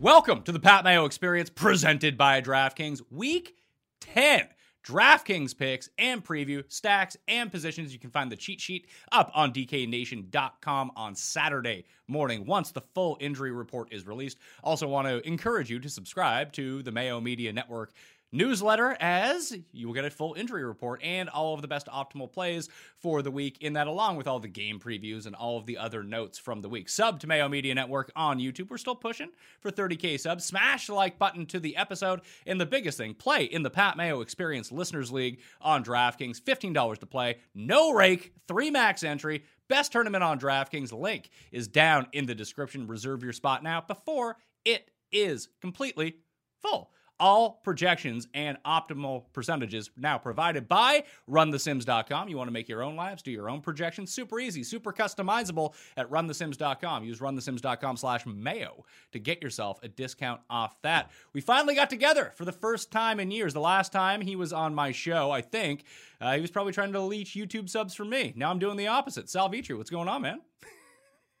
[0.00, 3.54] Welcome to the Pat Mayo Experience presented by DraftKings Week
[4.00, 4.48] 10.
[4.82, 7.92] DraftKings picks and preview, stacks, and positions.
[7.92, 13.18] You can find the cheat sheet up on DKNation.com on Saturday morning once the full
[13.20, 14.38] injury report is released.
[14.64, 17.92] Also, want to encourage you to subscribe to the Mayo Media Network
[18.32, 22.30] newsletter as you will get a full injury report and all of the best optimal
[22.30, 25.66] plays for the week in that along with all the game previews and all of
[25.66, 26.88] the other notes from the week.
[26.88, 28.70] Sub to mayo media network on youtube.
[28.70, 29.30] We're still pushing
[29.60, 30.44] for 30k subs.
[30.44, 32.20] Smash the like button to the episode.
[32.46, 36.40] And the biggest thing play in the pat mayo experience listeners league on draftkings.
[36.40, 37.38] $15 to play.
[37.54, 38.32] No rake.
[38.46, 39.44] Three max entry.
[39.68, 40.92] Best tournament on draftkings.
[40.92, 42.86] Link is down in the description.
[42.86, 46.16] Reserve your spot now before it is completely
[46.60, 52.28] full all projections and optimal percentages now provided by runthesims.com.
[52.28, 54.12] You want to make your own lives, do your own projections.
[54.12, 57.04] Super easy, super customizable at runthesims.com.
[57.04, 61.10] Use runthesims.com slash mayo to get yourself a discount off that.
[61.32, 63.52] We finally got together for the first time in years.
[63.52, 65.84] The last time he was on my show, I think,
[66.20, 68.32] uh, he was probably trying to leech YouTube subs from me.
[68.34, 69.28] Now I'm doing the opposite.
[69.28, 70.40] Sal Vetri, what's going on, man?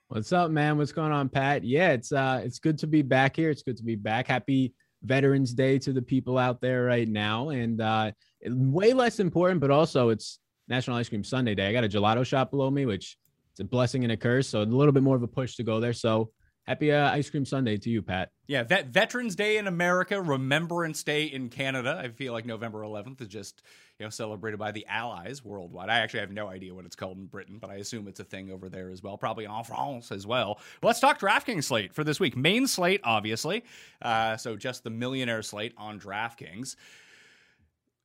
[0.08, 0.76] What's up, man?
[0.76, 1.62] What's going on, Pat?
[1.62, 3.48] Yeah, it's uh it's good to be back here.
[3.48, 4.26] It's good to be back.
[4.26, 7.50] Happy Veterans Day to the people out there right now.
[7.50, 8.12] And uh,
[8.46, 10.38] way less important, but also it's
[10.68, 11.68] National Ice Cream Sundae Day.
[11.68, 13.16] I got a gelato shop below me, which
[13.52, 14.48] it's a blessing and a curse.
[14.48, 15.92] So a little bit more of a push to go there.
[15.92, 16.30] So
[16.70, 18.30] happy uh, Ice Cream Sundae to you, Pat.
[18.46, 22.00] Yeah, Vet- Veterans Day in America, Remembrance Day in Canada.
[22.00, 23.62] I feel like November 11th is just
[23.98, 25.90] you know celebrated by the Allies worldwide.
[25.90, 28.24] I actually have no idea what it's called in Britain, but I assume it's a
[28.24, 30.60] thing over there as well, probably en France as well.
[30.80, 32.36] But let's talk DraftKings slate for this week.
[32.36, 33.64] Main slate, obviously,
[34.00, 36.76] uh, so just the millionaire slate on DraftKings.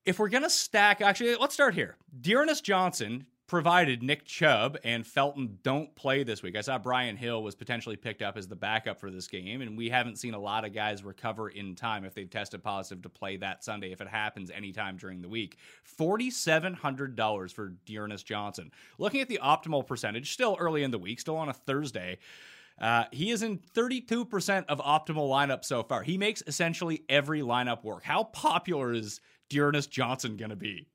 [0.08, 1.98] If we're gonna stack, actually, let's start here.
[2.20, 6.56] D'Ernest Johnson provided Nick Chubb and Felton don't play this week.
[6.58, 9.78] I saw Brian Hill was potentially picked up as the backup for this game, and
[9.78, 13.10] we haven't seen a lot of guys recover in time if they've tested positive to
[13.10, 15.58] play that Sunday if it happens anytime during the week.
[16.00, 18.72] $4,700 for D'Ernest Johnson.
[18.98, 22.18] Looking at the optimal percentage, still early in the week, still on a Thursday.
[22.82, 26.02] Uh, he is in 32% of optimal lineup so far.
[26.04, 28.04] He makes essentially every lineup work.
[28.04, 30.88] How popular is D'Ernest Johnson going to be?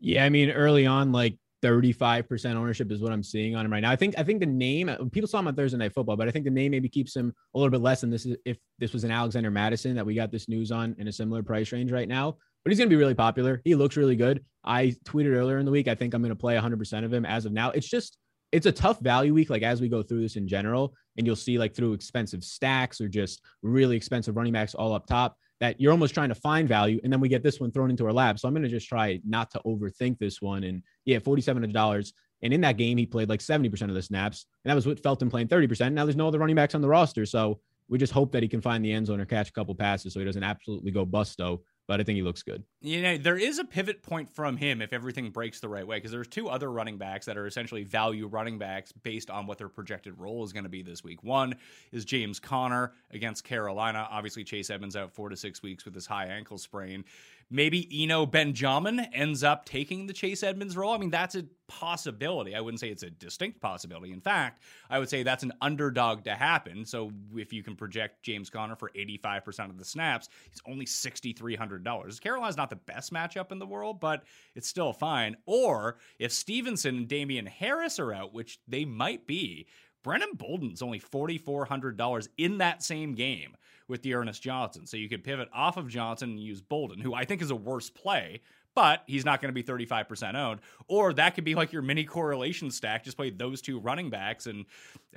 [0.00, 3.80] Yeah, I mean, early on, like 35% ownership is what I'm seeing on him right
[3.80, 3.90] now.
[3.90, 6.28] I think I think the name uh, people saw him on Thursday Night Football, but
[6.28, 8.58] I think the name maybe keeps him a little bit less than this is if
[8.78, 11.72] this was an Alexander Mattison that we got this news on in a similar price
[11.72, 12.36] range right now.
[12.64, 13.60] But he's going to be really popular.
[13.64, 14.44] He looks really good.
[14.64, 15.88] I tweeted earlier in the week.
[15.88, 17.70] I think I'm going to play 100% of him as of now.
[17.70, 18.18] It's just
[18.52, 21.36] it's a tough value week, like as we go through this in general, and you'll
[21.36, 25.80] see like through expensive stacks or just really expensive running backs all up top that
[25.80, 27.00] you're almost trying to find value.
[27.02, 28.38] And then we get this one thrown into our lab.
[28.38, 30.64] So I'm going to just try not to overthink this one.
[30.64, 32.12] And yeah, $4,700.
[32.42, 34.46] And in that game, he played like 70% of the snaps.
[34.64, 35.92] And that was with Felton playing 30%.
[35.92, 37.26] Now there's no other running backs on the roster.
[37.26, 39.74] So we just hope that he can find the end zone or catch a couple
[39.74, 42.62] passes so he doesn't absolutely go busto but I think he looks good.
[42.82, 45.96] You know, there is a pivot point from him if everything breaks the right way,
[45.96, 49.58] because there's two other running backs that are essentially value running backs based on what
[49.58, 51.24] their projected role is going to be this week.
[51.24, 51.56] One
[51.90, 54.06] is James Conner against Carolina.
[54.10, 57.04] Obviously, Chase Edmonds out four to six weeks with his high ankle sprain.
[57.50, 60.92] Maybe Eno Benjamin ends up taking the Chase Edmonds role.
[60.92, 62.54] I mean, that's a possibility.
[62.54, 64.12] I wouldn't say it's a distinct possibility.
[64.12, 66.84] In fact, I would say that's an underdog to happen.
[66.84, 72.20] So if you can project James Conner for 85% of the snaps, he's only $6,300.
[72.20, 74.24] Carolina's not the best matchup in the world, but
[74.54, 75.36] it's still fine.
[75.46, 79.66] Or if Stevenson and Damien Harris are out, which they might be,
[80.02, 83.56] Brandon Bolden's only $4,400 in that same game
[83.88, 84.86] with D'Ernest Johnson.
[84.86, 87.56] So you could pivot off of Johnson and use Bolden, who I think is a
[87.56, 88.42] worse play,
[88.74, 90.60] but he's not going to be 35% owned.
[90.86, 93.04] Or that could be like your mini correlation stack.
[93.04, 94.66] Just play those two running backs and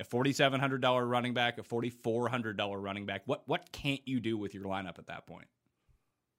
[0.00, 3.22] a $4,700 running back, a $4,400 running back.
[3.26, 5.46] What, what can't you do with your lineup at that point?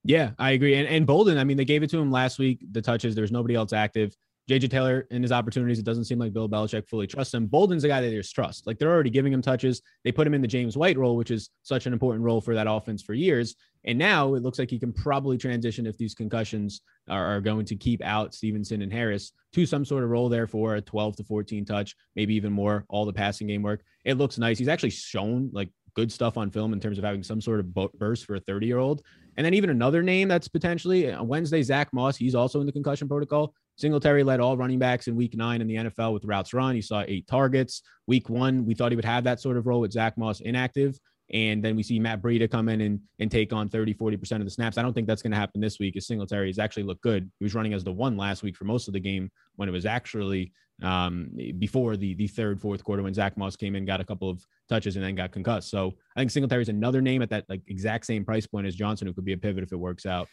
[0.04, 0.74] Yeah, I agree.
[0.74, 3.14] And, and Bolden, I mean, they gave it to him last week, the touches.
[3.14, 4.14] There's nobody else active.
[4.48, 7.46] JJ Taylor in his opportunities, it doesn't seem like Bill Belichick fully trusts him.
[7.46, 8.66] Bolden's a guy that they just trust.
[8.66, 9.80] Like they're already giving him touches.
[10.04, 12.54] They put him in the James White role, which is such an important role for
[12.54, 13.56] that offense for years.
[13.84, 17.64] And now it looks like he can probably transition if these concussions are, are going
[17.66, 21.16] to keep out Stevenson and Harris to some sort of role there for a 12
[21.16, 23.82] to 14 touch, maybe even more, all the passing game work.
[24.04, 24.58] It looks nice.
[24.58, 27.74] He's actually shown like good stuff on film in terms of having some sort of
[27.98, 29.02] burst for a 30 year old.
[29.36, 32.16] And then even another name that's potentially uh, Wednesday, Zach Moss.
[32.16, 33.54] He's also in the concussion protocol.
[33.76, 36.74] Singletary led all running backs in week nine in the NFL with routes run.
[36.74, 37.82] He saw eight targets.
[38.06, 40.98] Week one, we thought he would have that sort of role with Zach Moss inactive.
[41.32, 44.44] And then we see Matt Breida come in and, and take on 30, 40% of
[44.44, 44.76] the snaps.
[44.76, 47.30] I don't think that's going to happen this week as Singletary has actually looked good.
[47.38, 49.72] He was running as the one last week for most of the game when it
[49.72, 54.00] was actually um, before the the third, fourth quarter when Zach Moss came in, got
[54.00, 55.70] a couple of touches and then got concussed.
[55.70, 58.74] So I think Singletary is another name at that like exact same price point as
[58.74, 60.28] Johnson, who could be a pivot if it works out.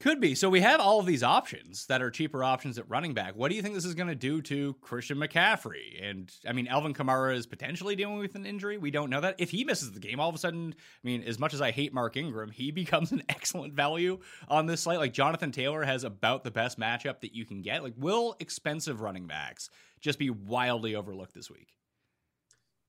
[0.00, 0.36] Could be.
[0.36, 3.34] So we have all of these options that are cheaper options at running back.
[3.34, 6.00] What do you think this is going to do to Christian McCaffrey?
[6.00, 8.78] And I mean, Alvin Kamara is potentially dealing with an injury.
[8.78, 9.34] We don't know that.
[9.38, 11.72] If he misses the game, all of a sudden, I mean, as much as I
[11.72, 15.00] hate Mark Ingram, he becomes an excellent value on this slate.
[15.00, 17.82] Like Jonathan Taylor has about the best matchup that you can get.
[17.82, 19.68] Like, will expensive running backs
[20.00, 21.74] just be wildly overlooked this week?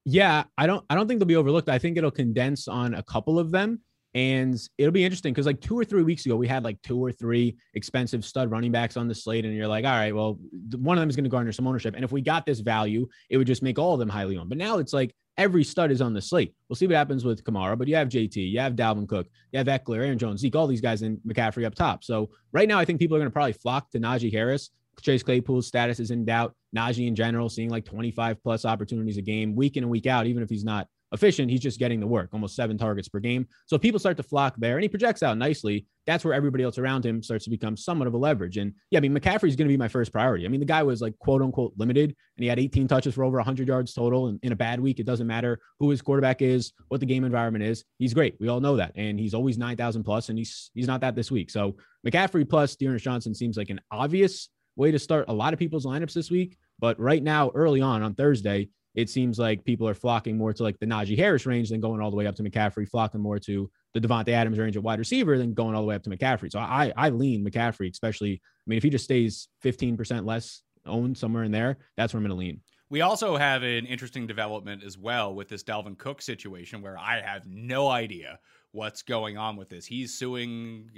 [0.05, 1.69] Yeah, I don't I don't think they'll be overlooked.
[1.69, 3.81] I think it'll condense on a couple of them.
[4.15, 7.03] And it'll be interesting because like two or three weeks ago, we had like two
[7.03, 9.45] or three expensive stud running backs on the slate.
[9.45, 10.39] And you're like, all right, well,
[10.75, 11.95] one of them is going to garner some ownership.
[11.95, 14.49] And if we got this value, it would just make all of them highly owned.
[14.49, 16.53] But now it's like every stud is on the slate.
[16.67, 19.57] We'll see what happens with Kamara, but you have JT, you have Dalvin Cook, you
[19.57, 22.03] have Ekeler, Aaron Jones, Zeke, all these guys and McCaffrey up top.
[22.03, 24.71] So right now, I think people are going to probably flock to Najee Harris.
[25.01, 26.53] Chase Claypool's status is in doubt.
[26.75, 30.27] Najee in general, seeing like 25 plus opportunities a game, week in and week out,
[30.27, 33.47] even if he's not efficient, he's just getting the work, almost seven targets per game.
[33.65, 35.85] So people start to flock there and he projects out nicely.
[36.05, 38.57] That's where everybody else around him starts to become somewhat of a leverage.
[38.57, 40.45] And yeah, I mean, McCaffrey's going to be my first priority.
[40.45, 43.23] I mean, the guy was like quote unquote limited and he had 18 touches for
[43.23, 44.27] over 100 yards total.
[44.27, 47.23] And in a bad week, it doesn't matter who his quarterback is, what the game
[47.23, 47.83] environment is.
[47.97, 48.35] He's great.
[48.39, 48.93] We all know that.
[48.95, 51.49] And he's always 9,000 plus and he's, he's not that this week.
[51.49, 55.59] So McCaffrey plus D'Ernest Johnson seems like an obvious way to start a lot of
[55.59, 56.57] people's lineups this week.
[56.79, 60.63] But right now, early on on Thursday, it seems like people are flocking more to
[60.63, 63.39] like the Najee Harris range than going all the way up to McCaffrey, flocking more
[63.39, 66.09] to the Davante Adams range at wide receiver than going all the way up to
[66.09, 66.51] McCaffrey.
[66.51, 68.41] So I I lean McCaffrey, especially.
[68.41, 72.27] I mean, if he just stays 15% less owned somewhere in there, that's where I'm
[72.27, 72.61] going to lean.
[72.91, 77.21] We also have an interesting development as well with this Dalvin Cook situation where I
[77.21, 78.39] have no idea
[78.71, 79.85] what's going on with this.
[79.85, 80.89] He's suing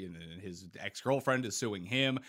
[0.41, 2.19] his ex girlfriend is suing him.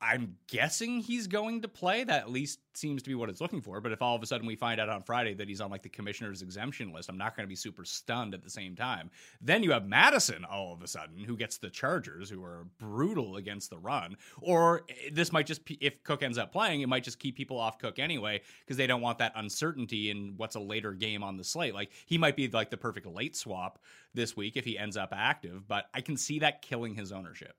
[0.00, 2.04] I'm guessing he's going to play.
[2.04, 3.80] That at least seems to be what it's looking for.
[3.80, 5.82] But if all of a sudden we find out on Friday that he's on like
[5.82, 9.10] the commissioner's exemption list, I'm not going to be super stunned at the same time.
[9.40, 13.36] Then you have Mattison all of a sudden who gets the Chargers, who are brutal
[13.36, 14.16] against the run.
[14.40, 17.58] Or eh, this might just, if Cook ends up playing, it might just keep people
[17.58, 21.36] off Cook anyway because they don't want that uncertainty in what's a later game on
[21.36, 21.74] the slate.
[21.74, 23.78] Like he might be like the perfect late swap
[24.14, 27.54] this week if he ends up active, but I can see that killing his ownership.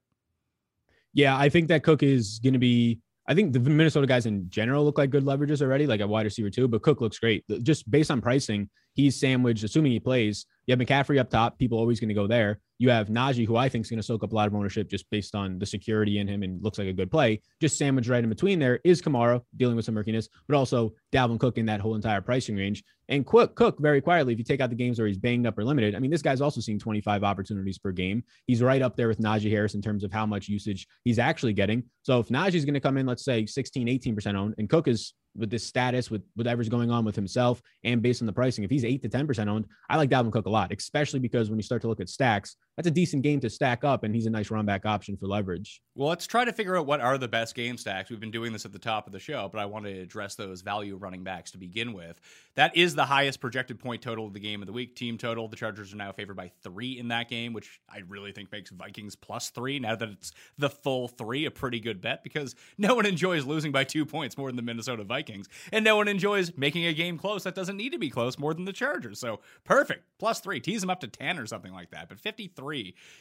[1.14, 3.00] Yeah, I think that Cook is going to be.
[3.28, 6.26] I think the Minnesota guys in general look like good leverages already, like a wide
[6.26, 6.68] receiver too.
[6.68, 7.44] But Cook looks great.
[7.62, 9.64] Just based on pricing, he's sandwiched.
[9.64, 11.58] Assuming he plays, you have McCaffrey up top.
[11.58, 12.60] People always going to go there.
[12.78, 14.90] You have Najee, who I think is going to soak up a lot of ownership
[14.90, 17.42] just based on the security in him and looks like a good play.
[17.60, 21.40] Just sandwiched right in between there is Kamara dealing with some murkiness, but also Dalvin
[21.40, 22.84] Cook in that whole entire pricing range.
[23.08, 25.58] And Cook, Cook very quietly, if you take out the games where he's banged up
[25.58, 28.24] or limited, I mean, this guy's also seeing 25 opportunities per game.
[28.48, 31.54] He's right up there with Najee Harris in terms of how much usage he's actually
[31.54, 31.84] getting.
[32.04, 35.14] So if Najee's going to come in, let's say 16, 18% owned, and Cook is
[35.36, 38.70] with this status, with whatever's going on with himself, and based on the pricing, if
[38.70, 41.60] he's eight to ten percent owned, I like Dalvin Cook a lot, especially because when
[41.60, 44.26] you start to look at stacks, that's a decent game to stack up, and he's
[44.26, 45.82] a nice run back option for leverage.
[45.94, 48.10] Well, let's try to figure out what are the best game stacks.
[48.10, 50.36] We've been doing this at the top of the show, but I want to address
[50.36, 52.20] those value running backs to begin with.
[52.56, 54.96] That is the highest projected point total of the game of the week.
[54.96, 55.50] Team total.
[55.50, 58.72] The Chargers are now favored by three in that game, which I really think makes
[58.72, 59.80] Vikings plus three.
[59.80, 63.74] Now that it's the full three, a pretty good bet because no one enjoys losing
[63.74, 67.18] by two points more than the Minnesota Vikings, and no one enjoys making a game
[67.18, 69.20] close that doesn't need to be close more than the Chargers.
[69.20, 70.06] So perfect.
[70.20, 70.62] Plus three.
[70.62, 72.08] Tease them up to 10 or something like that.
[72.08, 72.61] But 53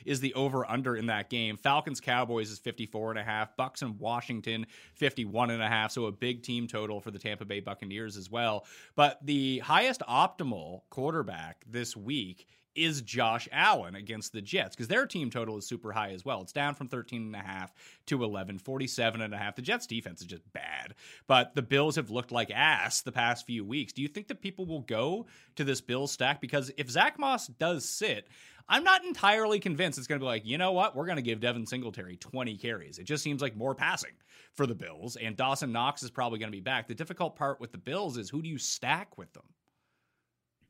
[0.04, 1.56] is the over under in that game.
[1.56, 3.56] Falcons Cowboys is 54 and a half.
[3.56, 5.92] Bucks and Washington 51 and a half.
[5.92, 8.66] So a big team total for the Tampa Bay Buccaneers as well.
[8.96, 15.06] But the highest optimal quarterback this week is Josh Allen against the Jets because their
[15.06, 16.42] team total is super high as well.
[16.42, 17.72] It's down from 13 and a half
[18.06, 19.56] to 11, 47 and a half.
[19.56, 20.94] The Jets defense is just bad,
[21.26, 23.92] but the Bills have looked like ass the past few weeks.
[23.92, 26.40] Do you think that people will go to this Bills stack?
[26.40, 28.28] Because if Zach Moss does sit,
[28.68, 30.94] I'm not entirely convinced it's going to be like, you know what?
[30.94, 32.98] We're going to give Devin Singletary 20 carries.
[32.98, 34.12] It just seems like more passing
[34.54, 36.88] for the Bills, and Dawson Knox is probably going to be back.
[36.88, 39.44] The difficult part with the Bills is who do you stack with them?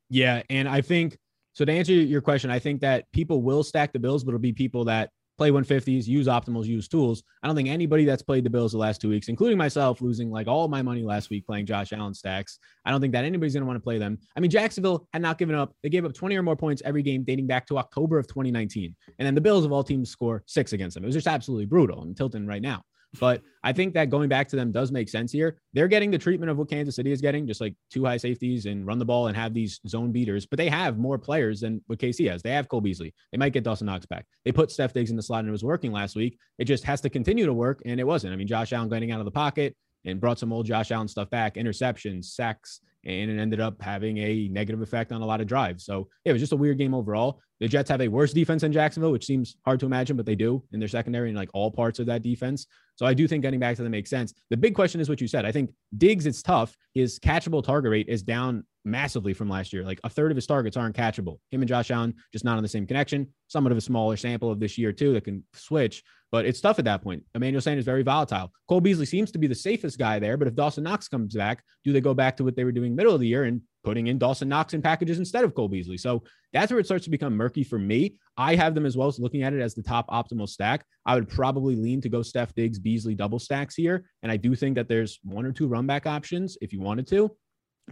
[0.09, 1.18] Yeah, and I think
[1.52, 4.40] so to answer your question, I think that people will stack the Bills, but it'll
[4.40, 7.23] be people that play 150s, use optimals, use tools.
[7.42, 10.30] I don't think anybody that's played the Bills the last two weeks, including myself, losing
[10.30, 12.59] like all my money last week playing Josh Allen stacks.
[12.85, 14.18] I don't think that anybody's going to want to play them.
[14.37, 15.75] I mean, Jacksonville had not given up.
[15.82, 18.94] They gave up 20 or more points every game dating back to October of 2019.
[19.18, 21.04] And then the Bills of all teams score six against them.
[21.04, 22.02] It was just absolutely brutal.
[22.02, 22.82] I'm tilting right now.
[23.19, 25.59] But I think that going back to them does make sense here.
[25.73, 28.67] They're getting the treatment of what Kansas City is getting, just like two high safeties
[28.67, 30.47] and run the ball and have these zone beaters.
[30.47, 32.43] But they have more players than what KC has.
[32.43, 33.12] They have Cole Beasley.
[33.33, 34.26] They might get Dawson Knox back.
[34.45, 36.38] They put Steph Diggs in the slot and it was working last week.
[36.59, 38.33] It just has to continue to work, and it wasn't.
[38.33, 41.09] I mean, Josh Allen getting out of the pocket and brought some old Josh Allen
[41.09, 45.40] stuff back, interceptions, sacks, and it ended up having a negative effect on a lot
[45.40, 45.85] of drives.
[45.85, 47.40] So yeah, it was just a weird game overall.
[47.59, 50.35] The Jets have a worse defense in Jacksonville, which seems hard to imagine, but they
[50.35, 52.66] do in their secondary and like all parts of that defense.
[52.97, 54.35] So I do think getting back to them makes sense.
[54.50, 55.45] The big question is what you said.
[55.47, 56.76] I think Diggs, it's tough.
[56.95, 59.85] His catchable target rate is down massively from last year.
[59.85, 61.38] Like a third of his targets aren't catchable.
[61.50, 63.28] Him and Josh Allen just not on the same connection.
[63.49, 66.02] Somewhat of a smaller sample of this year too that can switch.
[66.33, 67.25] But it's tough at that point.
[67.35, 68.53] Emmanuel Sanders is very volatile.
[68.69, 70.37] Cole Beasley seems to be the safest guy there.
[70.37, 72.95] But if Dawson Knox comes back, do they go back to what they were doing
[72.95, 75.97] middle of the year and putting in Dawson Knox in packages instead of Cole Beasley?
[75.97, 76.23] So
[76.53, 78.17] that's where it starts to become murky for me.
[78.37, 79.11] I have them as well.
[79.11, 82.23] So looking at it as the top optimal stack, I would probably lean to go
[82.23, 84.05] Steph Diggs, Beasley double stacks here.
[84.23, 87.09] And I do think that there's one or two run back options if you wanted
[87.09, 87.31] to.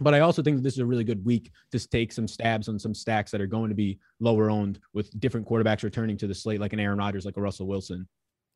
[0.01, 2.69] But I also think that this is a really good week to take some stabs
[2.69, 6.27] on some stacks that are going to be lower owned with different quarterbacks returning to
[6.27, 8.07] the slate, like an Aaron Rodgers, like a Russell Wilson.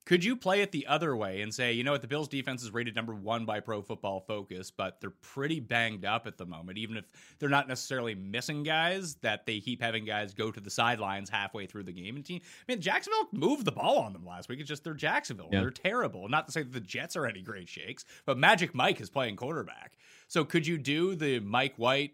[0.05, 2.62] Could you play it the other way and say, you know what, the Bills defense
[2.62, 6.45] is rated number one by Pro Football Focus, but they're pretty banged up at the
[6.45, 7.05] moment, even if
[7.39, 11.65] they're not necessarily missing guys, that they keep having guys go to the sidelines halfway
[11.65, 12.17] through the game.
[12.17, 14.60] And team, I mean, Jacksonville moved the ball on them last week.
[14.60, 15.50] It's just they're Jacksonville.
[15.53, 15.62] Yeah.
[15.62, 16.27] They're terrible.
[16.27, 19.38] Not to say that the Jets are any great shakes, but Magic Mike is playing
[19.38, 19.93] quarterback.
[20.27, 22.12] So could you do the Mike White,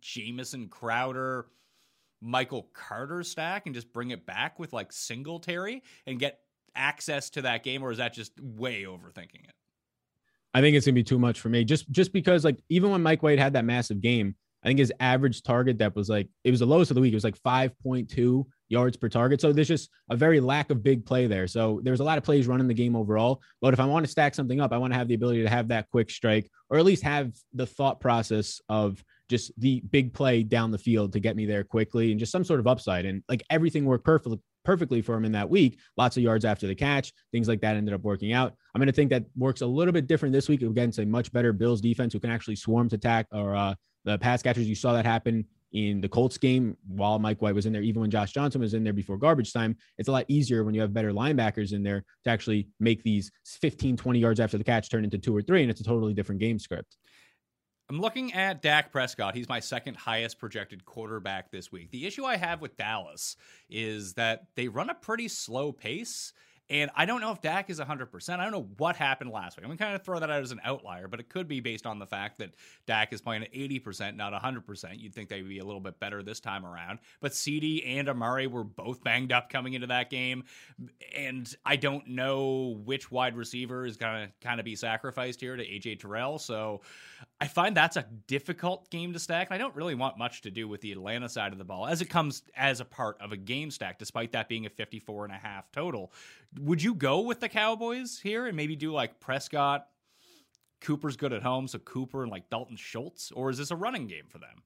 [0.00, 1.46] Jamison Crowder,
[2.20, 6.40] Michael Carter stack and just bring it back with like Singletary and get
[6.74, 9.54] access to that game, or is that just way overthinking it?
[10.52, 11.64] I think it's gonna be too much for me.
[11.64, 14.92] Just just because like even when Mike White had that massive game, I think his
[15.00, 17.12] average target depth was like it was the lowest of the week.
[17.12, 19.40] It was like 5.2 yards per target.
[19.40, 21.46] So there's just a very lack of big play there.
[21.46, 23.40] So there's a lot of plays running the game overall.
[23.60, 25.48] But if I want to stack something up, I want to have the ability to
[25.48, 30.12] have that quick strike or at least have the thought process of just the big
[30.12, 33.06] play down the field to get me there quickly and just some sort of upside.
[33.06, 35.78] And like everything worked perfectly perfectly for him in that week.
[35.96, 38.54] Lots of yards after the catch, things like that ended up working out.
[38.74, 41.32] I'm going to think that works a little bit different this week against a much
[41.32, 43.74] better Bills defense who can actually swarm to attack or uh,
[44.04, 44.68] the pass catchers.
[44.68, 48.00] You saw that happen in the Colts game while Mike White was in there, even
[48.00, 49.76] when Josh Johnson was in there before garbage time.
[49.98, 53.30] It's a lot easier when you have better linebackers in there to actually make these
[53.44, 55.62] 15, 20 yards after the catch turn into two or three.
[55.62, 56.96] And it's a totally different game script.
[57.90, 59.34] I'm looking at Dak Prescott.
[59.34, 61.90] He's my second highest projected quarterback this week.
[61.90, 63.34] The issue I have with Dallas
[63.68, 66.32] is that they run a pretty slow pace
[66.70, 68.30] and I don't know if Dak is 100%.
[68.38, 69.64] I don't know what happened last week.
[69.64, 71.58] I'm going to kind of throw that out as an outlier, but it could be
[71.58, 72.54] based on the fact that
[72.86, 75.00] Dak is playing at 80%, not 100%.
[75.00, 77.00] You'd think they'd be a little bit better this time around.
[77.20, 80.44] But CeeDee and Amari were both banged up coming into that game.
[81.16, 85.56] And I don't know which wide receiver is going to kind of be sacrificed here
[85.56, 86.38] to AJ Terrell.
[86.38, 86.82] So
[87.40, 89.48] I find that's a difficult game to stack.
[89.50, 92.00] I don't really want much to do with the Atlanta side of the ball as
[92.00, 95.34] it comes as a part of a game stack, despite that being a 54 and
[95.34, 96.12] a half total
[96.60, 99.86] would you go with the Cowboys here and maybe do like Prescott?
[100.80, 104.06] Cooper's good at home, so Cooper and like Dalton Schultz, or is this a running
[104.06, 104.62] game for them?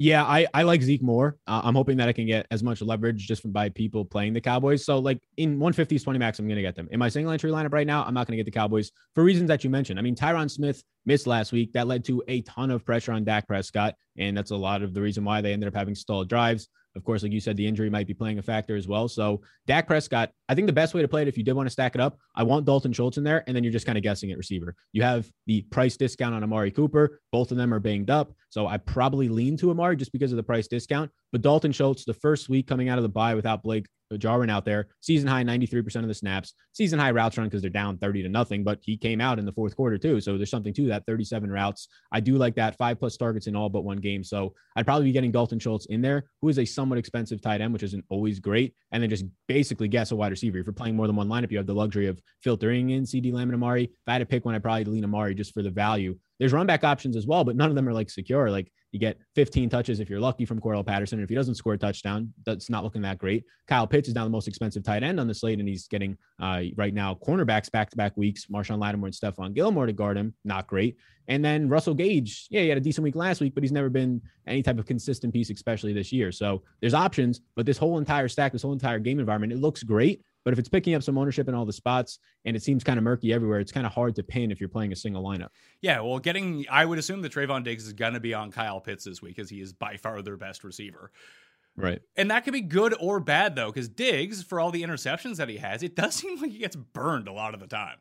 [0.00, 1.38] Yeah, I, I like Zeke more.
[1.48, 4.32] Uh, I'm hoping that I can get as much leverage just from by people playing
[4.32, 4.84] the Cowboys.
[4.84, 6.88] So, like in 150s, 20 max, I'm going to get them.
[6.92, 9.24] In my single entry lineup right now, I'm not going to get the Cowboys for
[9.24, 9.98] reasons that you mentioned.
[9.98, 11.72] I mean, Tyron Smith missed last week.
[11.72, 13.96] That led to a ton of pressure on Dak Prescott.
[14.16, 16.68] And that's a lot of the reason why they ended up having stalled drives.
[16.94, 19.08] Of course, like you said, the injury might be playing a factor as well.
[19.08, 21.66] So Dak Prescott, I think the best way to play it, if you did want
[21.66, 23.98] to stack it up, I want Dalton Schultz in there, and then you're just kind
[23.98, 24.74] of guessing at receiver.
[24.92, 27.20] You have the price discount on Amari Cooper.
[27.32, 28.32] Both of them are banged up.
[28.50, 31.10] So I probably lean to Amari just because of the price discount.
[31.32, 33.86] But Dalton Schultz, the first week coming out of the bye without Blake
[34.16, 37.70] Jarwin out there, season high 93% of the snaps, season high routes run because they're
[37.70, 40.20] down 30 to nothing, but he came out in the fourth quarter too.
[40.20, 41.88] So there's something to that 37 routes.
[42.10, 44.24] I do like that five plus targets in all but one game.
[44.24, 47.60] So I'd probably be getting Dalton Schultz in there, who is a somewhat expensive tight
[47.60, 48.74] end, which isn't always great.
[48.92, 50.37] And then just basically guess a wide receiver.
[50.46, 53.32] If you're playing more than one lineup, you have the luxury of filtering in CeeDee
[53.32, 53.84] Lamb and Amari.
[53.84, 56.16] If I had to pick one, I'd probably lean Amari just for the value.
[56.38, 58.50] There's run back options as well, but none of them are like secure.
[58.50, 61.18] Like you get 15 touches if you're lucky from Cordarrelle Patterson.
[61.18, 63.44] And If he doesn't score a touchdown, that's not looking that great.
[63.66, 66.16] Kyle Pitts is now the most expensive tight end on the slate, and he's getting
[66.40, 68.46] uh, right now cornerbacks back to back weeks.
[68.46, 70.96] Marshon Lattimore and Stephon Gilmore to guard him, not great.
[71.28, 73.90] And then Russell Gage, yeah, he had a decent week last week, but he's never
[73.90, 76.32] been any type of consistent piece, especially this year.
[76.32, 79.82] So there's options, but this whole entire stack, this whole entire game environment, it looks
[79.82, 80.22] great.
[80.44, 82.98] But if it's picking up some ownership in all the spots and it seems kind
[82.98, 85.48] of murky everywhere, it's kind of hard to pin if you're playing a single lineup.
[85.82, 88.80] Yeah, well, getting I would assume that Trevon Diggs is going to be on Kyle
[88.80, 91.10] Pitts this week because he is by far their best receiver.
[91.76, 92.00] Right.
[92.16, 95.48] And that could be good or bad though, because Diggs, for all the interceptions that
[95.48, 97.98] he has, it does seem like he gets burned a lot of the time.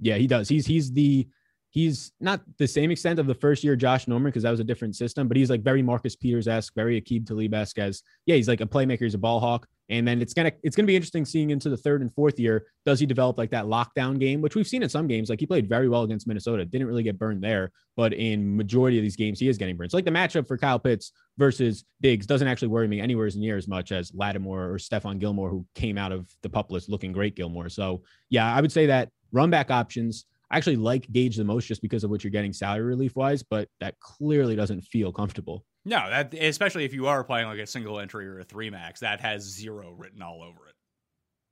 [0.00, 0.48] Yeah, he does.
[0.48, 1.28] He's he's the
[1.70, 4.64] he's not the same extent of the first year Josh Norman because that was a
[4.64, 8.36] different system, but he's like very Marcus Peters esque, very Aqib Talib esque as yeah,
[8.36, 9.66] he's like a playmaker, he's a ball hawk.
[9.88, 12.66] And then it's gonna it's gonna be interesting seeing into the third and fourth year.
[12.84, 15.30] Does he develop like that lockdown game, which we've seen in some games?
[15.30, 18.98] Like he played very well against Minnesota, didn't really get burned there, but in majority
[18.98, 19.90] of these games he is getting burned.
[19.90, 23.56] So like the matchup for Kyle Pitts versus Diggs doesn't actually worry me anywhere near
[23.56, 27.12] as much as Lattimore or Stephon Gilmore, who came out of the pup list looking
[27.12, 27.36] great.
[27.36, 30.26] Gilmore, so yeah, I would say that run back options.
[30.50, 33.42] I actually like Gage the most just because of what you're getting salary relief wise,
[33.42, 35.64] but that clearly doesn't feel comfortable.
[35.86, 39.00] No, that especially if you are playing like a single entry or a three max,
[39.00, 40.74] that has zero written all over it.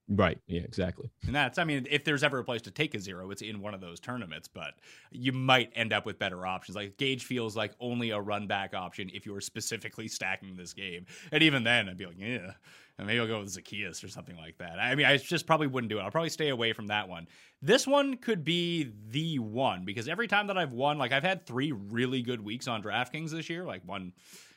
[0.08, 0.38] Right.
[0.46, 1.08] Yeah, exactly.
[1.24, 3.60] And that's, I mean, if there's ever a place to take a zero, it's in
[3.60, 4.74] one of those tournaments, but
[5.10, 6.76] you might end up with better options.
[6.76, 10.74] Like Gage feels like only a run back option if you are specifically stacking this
[10.74, 11.06] game.
[11.32, 12.52] And even then, I'd be like, yeah,
[12.98, 14.78] and maybe I'll go with Zaccheaus or something like that.
[14.78, 16.02] I mean, I just probably wouldn't do it.
[16.02, 17.26] I'll probably stay away from that one.
[17.60, 21.46] This one could be the one because every time that I've won, like I've had
[21.46, 24.12] three really good weeks on DraftKings this year, like one,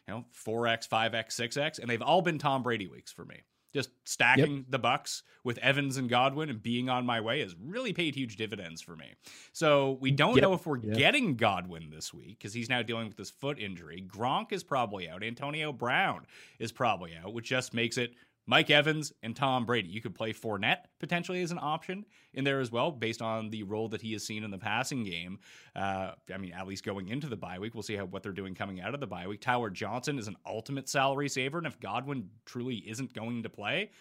[0.07, 3.89] you know, 4X, 5X, 6X, and they've all been Tom Brady weeks for me just
[4.05, 4.65] stacking yep.
[4.69, 8.35] the bucks with Evans and Godwin and being on my way has really paid huge
[8.35, 9.13] dividends for me.
[9.53, 10.41] So we don't yep.
[10.41, 10.97] know if we're yep.
[10.97, 14.03] getting Godwin this week because he's now dealing with this foot injury.
[14.07, 15.23] Gronk is probably out.
[15.23, 16.25] Antonio Brown
[16.59, 18.15] is probably out, which just makes it
[18.47, 19.89] Mike Evans and Tom Brady.
[19.89, 23.63] You could play Fournette potentially as an option in there as well, based on the
[23.63, 25.39] role that he has seen in the passing game.
[25.75, 28.31] Uh, I mean, at least going into the bye week, we'll see how what they're
[28.31, 29.41] doing coming out of the bye week.
[29.41, 33.91] Tyler Johnson is an ultimate salary saver, and if Godwin truly isn't going to play,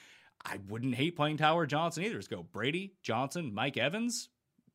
[0.45, 2.17] I wouldn't hate playing Tyler Johnson either.
[2.17, 4.29] Just go Brady, Johnson, Mike Evans.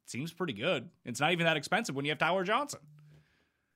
[0.05, 0.89] Seems pretty good.
[1.05, 2.81] It's not even that expensive when you have Tyler Johnson.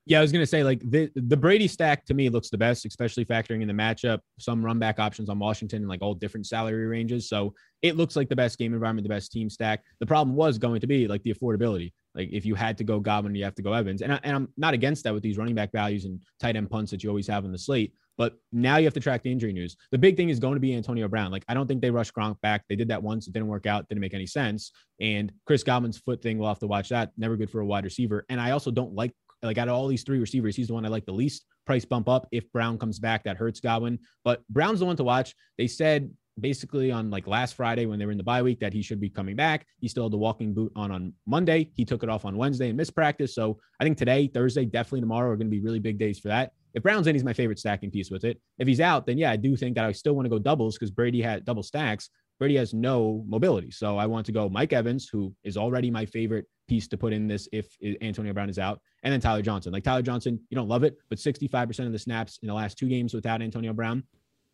[0.08, 2.86] Yeah, I was gonna say like the the Brady stack to me looks the best,
[2.86, 6.46] especially factoring in the matchup, some run back options on Washington and like all different
[6.46, 7.28] salary ranges.
[7.28, 9.84] So it looks like the best game environment, the best team stack.
[10.00, 11.92] The problem was going to be like the affordability.
[12.14, 14.36] Like if you had to go Godwin, you have to go Evans, and I, and
[14.36, 17.10] I'm not against that with these running back values and tight end punts that you
[17.10, 17.94] always have on the slate.
[18.18, 19.76] But now you have to track the injury news.
[19.92, 21.32] The big thing is going to be Antonio Brown.
[21.32, 22.64] Like, I don't think they rushed Gronk back.
[22.70, 23.28] They did that once.
[23.28, 23.90] It didn't work out.
[23.90, 24.72] Didn't make any sense.
[25.02, 27.12] And Chris Godwin's foot thing, we'll have to watch that.
[27.18, 28.26] Never good for a wide receiver.
[28.30, 29.12] And I also don't like
[29.46, 31.46] like out of all these three receivers, he's the one I like the least.
[31.66, 34.00] Price bump up if Brown comes back, that hurts Godwin.
[34.24, 35.34] But Brown's the one to watch.
[35.58, 38.74] They said basically on like last Friday when they were in the bye week that
[38.74, 39.66] he should be coming back.
[39.80, 41.70] He still had the walking boot on on Monday.
[41.74, 43.34] He took it off on Wednesday and missed practice.
[43.34, 46.28] So I think today, Thursday, definitely tomorrow are going to be really big days for
[46.28, 46.52] that.
[46.74, 48.40] If Brown's in, he's my favorite stacking piece with it.
[48.60, 50.76] If he's out, then yeah, I do think that I still want to go doubles
[50.76, 52.10] because Brady had double stacks.
[52.40, 53.72] Brady has no mobility.
[53.72, 57.14] So I want to go Mike Evans, who is already my favorite piece to put
[57.14, 57.68] in this if
[58.02, 59.72] Antonio Brown is out, and then Tyler Johnson.
[59.72, 62.78] Like Tyler Johnson, you don't love it, but 65% of the snaps in the last
[62.78, 64.04] two games without Antonio Brown.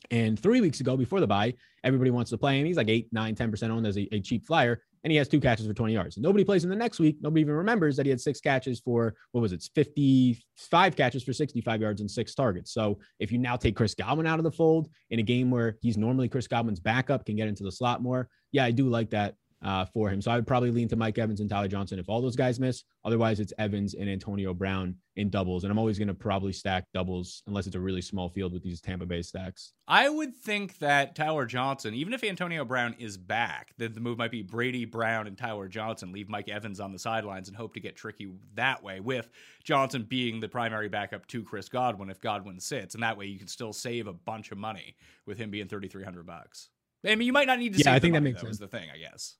[0.09, 2.65] And three weeks ago, before the bye, everybody wants to play him.
[2.65, 5.39] He's like eight, nine, 10% owned as a, a cheap flyer and he has two
[5.39, 6.17] catches for 20 yards.
[6.17, 7.17] Nobody plays him the next week.
[7.21, 11.33] Nobody even remembers that he had six catches for what was it, 55 catches for
[11.33, 12.73] 65 yards and six targets.
[12.73, 15.77] So if you now take Chris Godwin out of the fold in a game where
[15.81, 18.29] he's normally Chris Godwin's backup, can get into the slot more.
[18.51, 20.21] Yeah, I do like that uh, for him.
[20.21, 22.59] So I would probably lean to Mike Evans and Tyler Johnson if all those guys
[22.59, 22.83] miss.
[23.05, 25.63] Otherwise, it's Evans and Antonio Brown in doubles.
[25.63, 28.63] And I'm always going to probably stack doubles unless it's a really small field with
[28.63, 29.73] these Tampa Bay stacks.
[29.87, 34.17] I would think that Tyler Johnson, even if Antonio Brown is back, that the move
[34.17, 37.73] might be Brady Brown and Tyler Johnson, leave Mike Evans on the sidelines and hope
[37.73, 39.29] to get tricky that way, with
[39.63, 42.95] Johnson being the primary backup to Chris Godwin if Godwin sits.
[42.95, 44.95] And that way you can still save a bunch of money
[45.25, 46.69] with him being 3,300 bucks.
[47.05, 47.79] I mean, you might not need to.
[47.79, 48.55] Yeah, I think that makes though, sense.
[48.55, 49.37] Is the thing, I guess.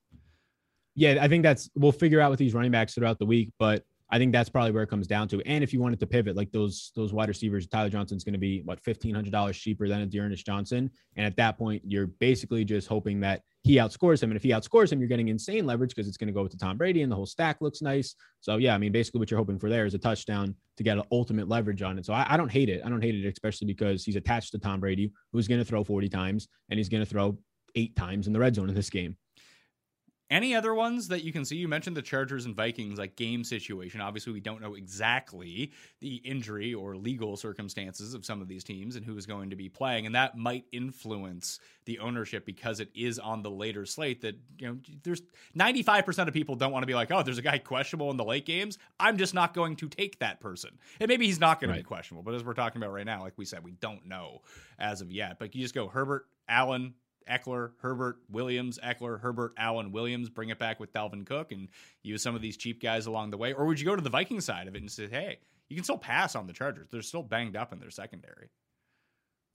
[0.94, 3.84] Yeah, I think that's we'll figure out with these running backs throughout the week, but
[4.10, 5.40] I think that's probably where it comes down to.
[5.46, 8.38] And if you wanted to pivot, like those those wide receivers, Tyler Johnson's going to
[8.38, 12.08] be what fifteen hundred dollars cheaper than a D'Ernest Johnson, and at that point, you're
[12.08, 14.30] basically just hoping that he outscores him.
[14.30, 16.58] And if he outscores him, you're getting insane leverage because it's going to go to
[16.58, 18.14] Tom Brady, and the whole stack looks nice.
[18.40, 20.98] So yeah, I mean, basically what you're hoping for there is a touchdown to get
[20.98, 22.04] an ultimate leverage on it.
[22.04, 22.82] So I, I don't hate it.
[22.84, 25.84] I don't hate it, especially because he's attached to Tom Brady, who's going to throw
[25.84, 27.38] forty times, and he's going to throw
[27.74, 29.16] eight times in the red zone in this game.
[30.30, 31.56] Any other ones that you can see?
[31.56, 34.00] You mentioned the Chargers and Vikings like game situation.
[34.00, 38.96] Obviously, we don't know exactly the injury or legal circumstances of some of these teams
[38.96, 42.88] and who is going to be playing, and that might influence the ownership because it
[42.94, 44.22] is on the later slate.
[44.22, 45.20] That you know, there's
[45.54, 48.16] 95 percent of people don't want to be like, oh, there's a guy questionable in
[48.16, 48.78] the late games.
[48.98, 51.76] I'm just not going to take that person, and maybe he's not going Right.
[51.76, 52.22] to be questionable.
[52.22, 54.40] But as we're talking about right now, like we said, we don't know
[54.78, 55.38] as of yet.
[55.38, 56.94] But you just go Herbert, Allen,
[57.26, 61.68] Ekeler, Herbert, Williams, Ekeler, Herbert, Allen, Williams, bring it back with Dalvin Cook and
[62.02, 63.52] use some of these cheap guys along the way?
[63.52, 65.84] Or would you go to the Viking side of it and say, hey, you can
[65.84, 66.88] still pass on the Chargers?
[66.90, 68.48] They're still banged up in their secondary.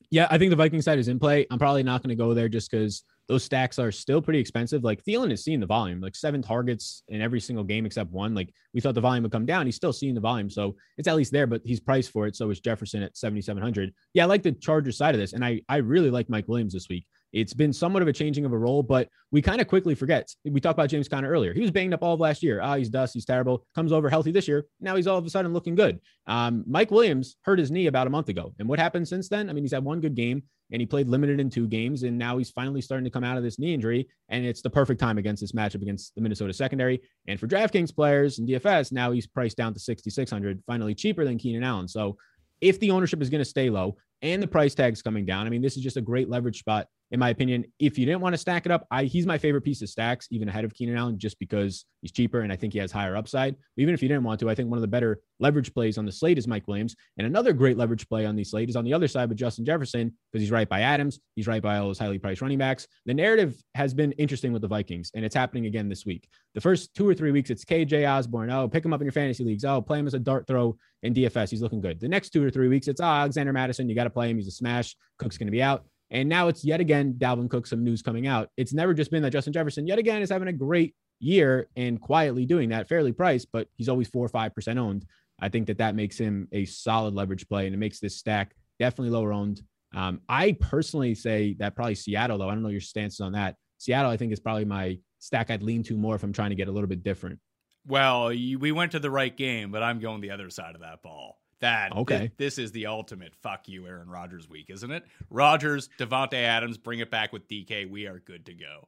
[0.10, 1.46] Yeah, I think the Viking side is in play.
[1.52, 4.84] I'm probably not going to go there just because those stacks are still pretty expensive.
[4.84, 8.34] Like Thielen is seeing the volume, like seven targets in every single game except one.
[8.34, 9.66] Like we thought the volume would come down.
[9.66, 10.50] He's still seeing the volume.
[10.50, 12.38] So it's at least there, but he's priced for it.
[12.38, 13.94] So is Jefferson at 7,700.
[14.14, 15.34] Yeah, I like the Chargers side of this.
[15.34, 17.06] And I, I really like Mike Williams this week.
[17.34, 20.34] It's been somewhat of a changing of a role, but we kind of quickly forget.
[20.46, 21.54] We talked about James Conner earlier.
[21.54, 22.62] He was banged up all of last year.
[22.62, 23.14] Ah, he's dust.
[23.14, 23.66] He's terrible.
[23.76, 24.66] Comes over healthy this year.
[24.80, 26.00] Now he's all of a sudden looking good.
[26.26, 28.54] Um, Mike Williams hurt his knee about a month ago.
[28.60, 29.50] And what happened since then?
[29.50, 32.04] I mean, he's had one good game and he played limited in two games.
[32.04, 34.08] And now he's finally starting to come out of this knee injury.
[34.30, 37.02] And it's the perfect time against this matchup against the Minnesota secondary.
[37.28, 41.38] And for DraftKings players and DFS, now he's priced down to 6,600, finally cheaper than
[41.38, 41.88] Keenan Allen.
[41.88, 42.18] So
[42.62, 45.50] if the ownership is going to stay low and the price tag's coming down, I
[45.50, 47.66] mean, this is just a great leverage spot in my opinion.
[47.80, 50.28] If you didn't want to stack it up, I he's my favorite piece of stacks,
[50.32, 53.16] even ahead of Keenan Allen, just because he's cheaper and I think he has higher
[53.16, 53.56] upside.
[53.56, 55.98] But Even if you didn't want to, I think one of the better leverage plays
[55.98, 56.96] on the slate is Mike Williams.
[57.18, 59.66] And another great leverage play on the slate is on the other side with Justin
[59.66, 62.88] Jefferson, because he's right by Adams, he's right by all those highly priced running backs.
[63.06, 66.28] The narrative has been interesting with the Vikings, and it's happening again this week.
[66.56, 68.50] The first two or three weeks, it's KJ Osborn.
[68.50, 69.64] Oh, pick him up in your fantasy leagues.
[69.64, 71.50] Oh, play him as a dart throw in DFS.
[71.50, 72.00] He's looking good.
[72.00, 73.90] The next two or three weeks, it's oh, Alexander Mattison.
[73.90, 74.38] You got to play him.
[74.38, 74.96] He's a smash.
[75.18, 75.86] Cook's going to be out.
[76.10, 78.50] And now it's yet again Dalvin Cook, some news coming out.
[78.58, 82.00] It's never just been that Justin Jefferson, yet again, is having a great year and
[82.00, 85.06] quietly doing that, fairly priced, but he's always four or 5% owned.
[85.40, 88.56] I think that that makes him a solid leverage play and it makes this stack
[88.80, 89.62] definitely lower owned.
[89.96, 92.50] Um, I personally say that probably Seattle, though.
[92.50, 93.56] I don't know your stances on that.
[93.78, 96.56] Seattle, I think, is probably my stack I'd lean to more if I'm trying to
[96.56, 97.40] get a little bit different.
[97.86, 100.82] Well, you, we went to the right game, but I'm going the other side of
[100.82, 101.40] that ball.
[101.62, 102.28] That Okay.
[102.28, 105.04] thi- this is the ultimate fuck you, Aaron Rodgers week, isn't it?
[105.30, 107.86] Rodgers, Davante Adams, bring it back with DK.
[107.86, 108.88] We are good to go.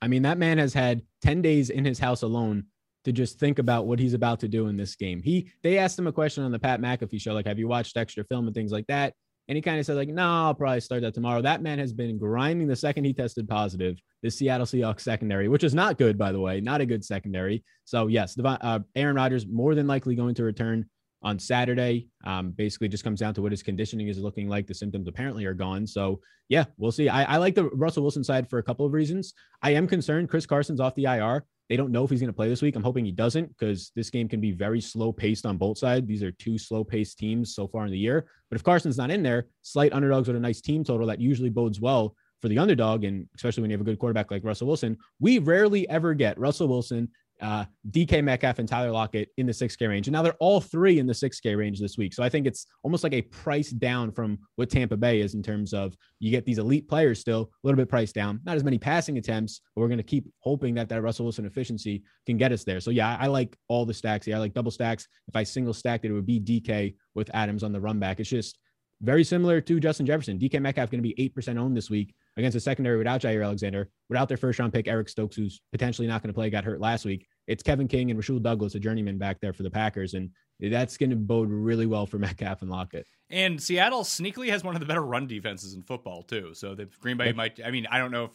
[0.00, 2.66] I mean, that man has had 10 days in his house alone
[3.04, 5.20] to just think about what he's about to do in this game.
[5.22, 7.96] He they asked him a question on the Pat McAfee show, like, have you watched
[7.96, 9.14] extra film and things like that?
[9.48, 11.42] And he kind of said, like, no, I'll probably start that tomorrow.
[11.42, 15.64] That man has been grinding the second he tested positive, the Seattle Seahawks secondary, which
[15.64, 17.64] is not good, by the way, not a good secondary.
[17.84, 20.88] So, yes, Devon, uh, Aaron Rodgers more than likely going to return
[21.22, 22.08] on Saturday.
[22.24, 24.66] Um, basically, just comes down to what his conditioning is looking like.
[24.66, 25.86] The symptoms apparently are gone.
[25.86, 27.08] So, yeah, we'll see.
[27.08, 29.34] I, I like the Russell Wilson side for a couple of reasons.
[29.62, 31.44] I am concerned Chris Carson's off the IR.
[31.68, 32.76] They don't know if he's going to play this week.
[32.76, 36.06] I'm hoping he doesn't because this game can be very slow paced on both sides.
[36.06, 38.26] These are two slow paced teams so far in the year.
[38.50, 41.48] But if Carson's not in there, slight underdogs with a nice team total that usually
[41.48, 43.04] bodes well for the underdog.
[43.04, 46.38] And especially when you have a good quarterback like Russell Wilson, we rarely ever get
[46.38, 47.08] Russell Wilson
[47.42, 50.06] uh, DK Metcalf and Tyler Lockett in the 6K range.
[50.06, 52.14] And now they're all three in the 6K range this week.
[52.14, 55.42] So I think it's almost like a price down from what Tampa Bay is in
[55.42, 58.64] terms of you get these elite players still a little bit priced down, not as
[58.64, 62.36] many passing attempts, but we're going to keep hoping that that Russell Wilson efficiency can
[62.36, 62.80] get us there.
[62.80, 64.36] So yeah, I, I like all the stacks here.
[64.36, 65.08] I like double stacks.
[65.26, 68.20] If I single stacked it, it would be DK with Adams on the run back.
[68.20, 68.58] It's just
[69.00, 70.38] very similar to Justin Jefferson.
[70.38, 73.90] DK Metcalf going to be 8% owned this week against a secondary without Jaire Alexander,
[74.08, 76.80] without their first round pick, Eric Stokes, who's potentially not going to play, got hurt
[76.80, 77.26] last week.
[77.46, 80.14] It's Kevin King and Rasul Douglas, a journeyman back there for the Packers.
[80.14, 83.06] And that's going to bode really well for Metcalf and Lockett.
[83.30, 86.54] And Seattle sneakily has one of the better run defenses in football too.
[86.54, 87.36] So the Green Bay Yep.
[87.36, 87.60] might.
[87.64, 88.32] I mean, I don't know if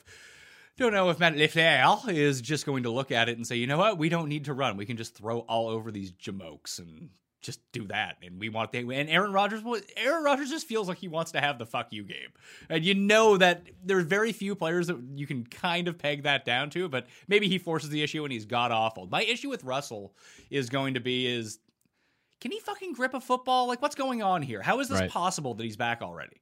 [0.78, 3.66] don't know if Matt LaFleur is just going to look at it and say, you
[3.66, 4.78] know what, we don't need to run.
[4.78, 7.10] We can just throw all over these jamokes and
[7.48, 8.18] just do that.
[8.22, 9.64] And we want the and Aaron Rodgers
[9.96, 12.30] Aaron Rodgers just feels like he wants to have the fuck you game.
[12.70, 16.44] And you know that there's very few players that you can kind of peg that
[16.44, 19.08] down to, but maybe he forces the issue and he's god awful.
[19.08, 20.14] My issue with Russell
[20.52, 21.60] is going to be is
[22.42, 23.68] can he fucking grip a football?
[23.68, 24.62] Like what's going on here?
[24.62, 25.10] How is this right.
[25.10, 26.42] possible that he's back already?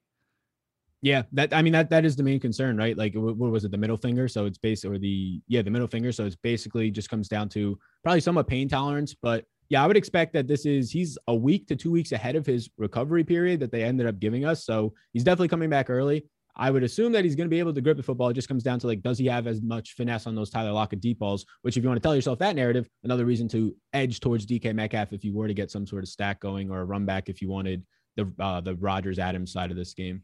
[1.03, 2.97] Yeah, that I mean that that is the main concern, right?
[2.97, 4.27] Like what, what was it, the middle finger?
[4.27, 6.11] So it's basically or the yeah, the middle finger.
[6.11, 9.97] So it's basically just comes down to probably somewhat pain tolerance, but yeah, I would
[9.97, 13.59] expect that this is he's a week to two weeks ahead of his recovery period
[13.61, 14.65] that they ended up giving us.
[14.65, 16.25] So he's definitely coming back early.
[16.57, 18.29] I would assume that he's going to be able to grip the football.
[18.29, 20.71] It just comes down to like, does he have as much finesse on those Tyler
[20.71, 21.45] Lockett deep balls?
[21.63, 24.73] Which, if you want to tell yourself that narrative, another reason to edge towards DK
[24.73, 27.27] Metcalf if you were to get some sort of stack going or a run back
[27.27, 27.83] if you wanted
[28.15, 30.21] the uh, the Rodgers Adams side of this game.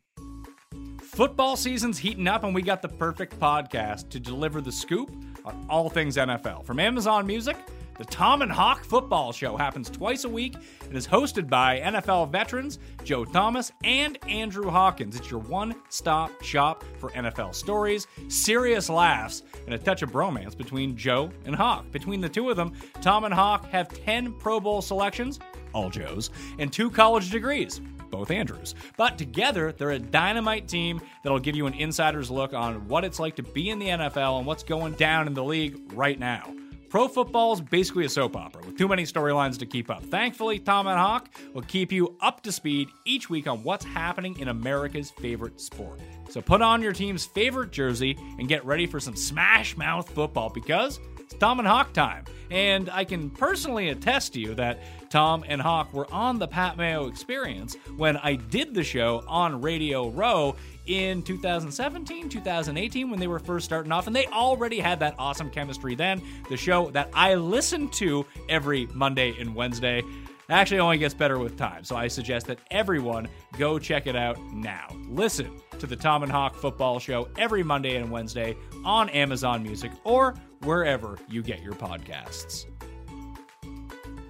[1.02, 5.12] Football season's heating up, and we got the perfect podcast to deliver the scoop
[5.44, 6.66] on all things NFL.
[6.66, 7.58] From Amazon Music
[8.02, 10.56] the Tom and Hawk Football Show happens twice a week
[10.88, 15.16] and is hosted by NFL veterans Joe Thomas and Andrew Hawkins.
[15.16, 20.58] It's your one stop shop for NFL stories, serious laughs, and a touch of bromance
[20.58, 21.92] between Joe and Hawk.
[21.92, 25.40] Between the two of them, Tom and Hawk have 10 Pro Bowl selections,
[25.72, 28.74] all Joe's, and two college degrees both Andrews.
[28.98, 33.20] But together, they're a dynamite team that'll give you an insider's look on what it's
[33.20, 36.52] like to be in the NFL and what's going down in the league right now.
[36.92, 40.04] Pro football is basically a soap opera with too many storylines to keep up.
[40.04, 44.38] Thankfully, Tom and Hawk will keep you up to speed each week on what's happening
[44.40, 46.02] in America's favorite sport.
[46.30, 50.50] So put on your team's favorite jersey and get ready for some smash mouth football
[50.50, 52.26] because it's Tom and Hawk time.
[52.50, 56.76] And I can personally attest to you that Tom and Hawk were on the Pat
[56.76, 63.28] Mayo experience when I did the show on Radio Row in 2017, 2018 when they
[63.28, 66.22] were first starting off, and they already had that awesome chemistry then.
[66.50, 70.02] The show that I listen to every Monday and Wednesday
[70.50, 71.84] actually only gets better with time.
[71.84, 74.88] So I suggest that everyone go check it out now.
[75.08, 79.92] Listen to the Tom and Hawk football show every Monday and Wednesday on Amazon Music
[80.04, 82.71] or wherever you get your podcasts.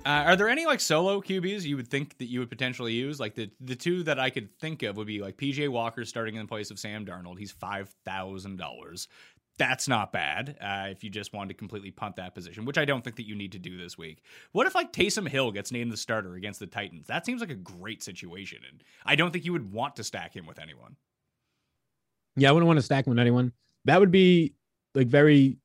[0.03, 3.19] Uh, are there any like solo QBs you would think that you would potentially use?
[3.19, 6.35] Like the the two that I could think of would be like PJ Walker starting
[6.35, 7.37] in place of Sam Darnold.
[7.37, 9.07] He's five thousand dollars.
[9.57, 12.85] That's not bad uh, if you just wanted to completely punt that position, which I
[12.85, 14.23] don't think that you need to do this week.
[14.53, 17.05] What if like Taysom Hill gets named the starter against the Titans?
[17.05, 20.35] That seems like a great situation, and I don't think you would want to stack
[20.35, 20.95] him with anyone.
[22.35, 23.51] Yeah, I wouldn't want to stack him with anyone.
[23.85, 24.55] That would be
[24.95, 25.57] like very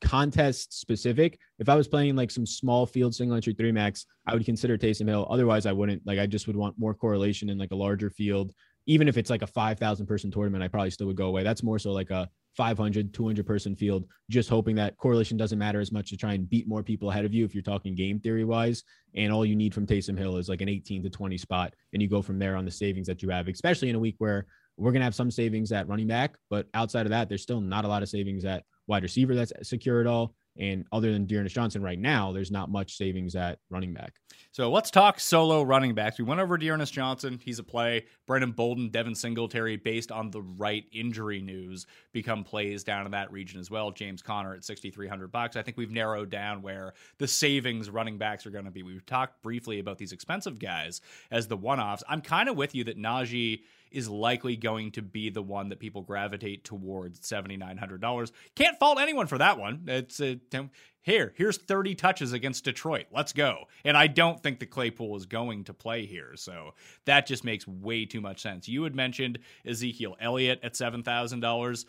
[0.00, 1.38] contest specific.
[1.58, 4.78] If I was playing like some small field single entry three max, I would consider
[4.78, 5.26] Taysom Hill.
[5.30, 6.06] Otherwise, I wouldn't.
[6.06, 8.52] Like, I just would want more correlation in like a larger field.
[8.86, 11.42] Even if it's like a 5,000 person tournament, I probably still would go away.
[11.42, 15.78] That's more so like a 500, 200 person field, just hoping that correlation doesn't matter
[15.78, 18.18] as much to try and beat more people ahead of you if you're talking game
[18.18, 18.82] theory wise.
[19.14, 21.74] And all you need from Taysom Hill is like an 18 to 20 spot.
[21.92, 24.16] And you go from there on the savings that you have, especially in a week
[24.18, 26.36] where we're going to have some savings at running back.
[26.50, 29.52] But outside of that, there's still not a lot of savings at wide receiver that's
[29.62, 30.34] secure at all.
[30.58, 34.14] And other than D'Ernest Johnson right now, there's not much savings at running back.
[34.50, 36.18] So let's talk solo running backs.
[36.18, 37.38] We went over D'Ernest Johnson.
[37.44, 38.06] He's a play.
[38.26, 43.30] Brandon Bolden, Devin Singletary, based on the right injury news, become plays down in that
[43.30, 43.92] region as well.
[43.92, 45.54] James Conner at 6,300 bucks.
[45.54, 48.82] I think we've narrowed down where the savings running backs are going to be.
[48.82, 52.02] We've talked briefly about these expensive guys as the one offs.
[52.08, 55.78] I'm kind of with you that Najee is likely going to be the one that
[55.78, 58.32] people gravitate towards $7,900.
[58.54, 59.82] Can't fault anyone for that one.
[59.86, 60.70] It's uh, a,
[61.02, 63.06] here, here's 30 touches against Detroit.
[63.10, 63.64] Let's go.
[63.84, 66.32] And I don't think the Claypool is going to play here.
[66.36, 66.74] So
[67.06, 68.68] that just makes way too much sense.
[68.68, 71.84] You had mentioned Ezekiel Elliott at $7,000.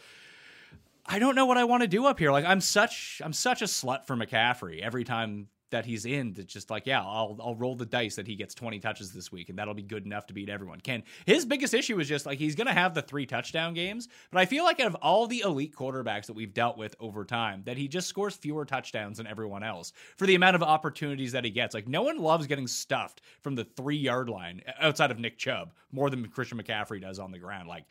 [1.05, 2.31] I don't know what I want to do up here.
[2.31, 6.51] Like I'm such I'm such a slut for McCaffrey every time that he's in that's
[6.51, 9.49] just like, yeah, I'll I'll roll the dice that he gets 20 touches this week
[9.49, 10.79] and that'll be good enough to beat everyone.
[10.79, 14.39] Ken, his biggest issue is just like he's gonna have the three touchdown games, but
[14.39, 17.63] I feel like out of all the elite quarterbacks that we've dealt with over time,
[17.65, 21.45] that he just scores fewer touchdowns than everyone else for the amount of opportunities that
[21.45, 21.73] he gets.
[21.73, 25.73] Like no one loves getting stuffed from the three yard line outside of Nick Chubb
[25.91, 27.67] more than Christian McCaffrey does on the ground.
[27.67, 27.85] Like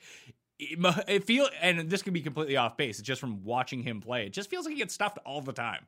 [0.58, 2.98] it feel and this could be completely off base.
[2.98, 4.26] It's just from watching him play.
[4.26, 5.86] It just feels like he gets stuffed all the time.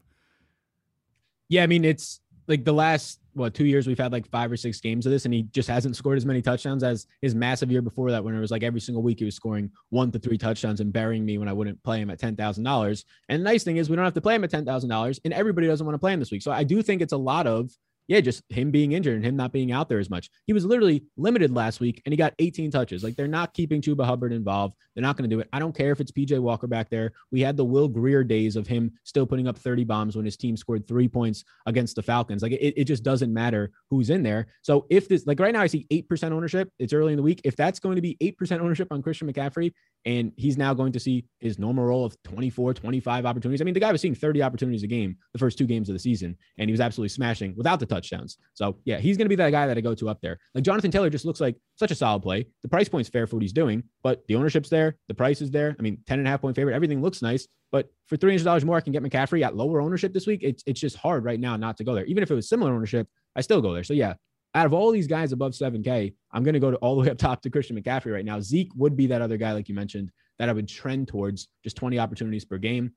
[1.50, 4.56] Yeah, I mean, it's like the last what two years we've had like five or
[4.56, 7.70] six games of this, and he just hasn't scored as many touchdowns as his massive
[7.70, 10.18] year before that, when it was like every single week he was scoring one to
[10.18, 13.04] three touchdowns and burying me when I wouldn't play him at ten thousand dollars.
[13.28, 15.20] And the nice thing is we don't have to play him at ten thousand dollars,
[15.24, 16.42] and everybody doesn't want to play him this week.
[16.42, 17.70] So I do think it's a lot of
[18.10, 20.30] yeah, just him being injured and him not being out there as much.
[20.48, 23.04] He was literally limited last week and he got 18 touches.
[23.04, 24.74] Like they're not keeping Chuba Hubbard involved.
[24.94, 25.48] They're not going to do it.
[25.52, 27.12] I don't care if it's PJ Walker back there.
[27.30, 30.36] We had the Will Grier days of him still putting up 30 bombs when his
[30.36, 32.42] team scored three points against the Falcons.
[32.42, 34.48] Like it, it just doesn't matter who's in there.
[34.62, 36.68] So if this, like right now, I see 8% ownership.
[36.80, 37.40] It's early in the week.
[37.44, 39.72] If that's going to be 8% ownership on Christian McCaffrey,
[40.04, 43.60] and he's now going to see his normal role of 24, 25 opportunities.
[43.60, 45.94] I mean, the guy was seeing 30 opportunities a game the first two games of
[45.94, 48.38] the season, and he was absolutely smashing without the touchdowns.
[48.54, 50.38] So, yeah, he's going to be that guy that I go to up there.
[50.54, 52.46] Like Jonathan Taylor just looks like such a solid play.
[52.62, 55.50] The price point's fair for what he's doing, but the ownership's there, the price is
[55.50, 55.76] there.
[55.78, 57.46] I mean, 10 and a half point favorite, everything looks nice.
[57.72, 60.40] But for $300 more, I can get McCaffrey at lower ownership this week.
[60.42, 62.04] It's, it's just hard right now not to go there.
[62.06, 63.84] Even if it was similar ownership, I still go there.
[63.84, 64.14] So, yeah,
[64.54, 67.10] out of all these guys above 7K, I'm going to go to all the way
[67.10, 68.40] up top to Christian McCaffrey right now.
[68.40, 71.76] Zeke would be that other guy, like you mentioned, that I would trend towards just
[71.76, 72.92] 20 opportunities per game.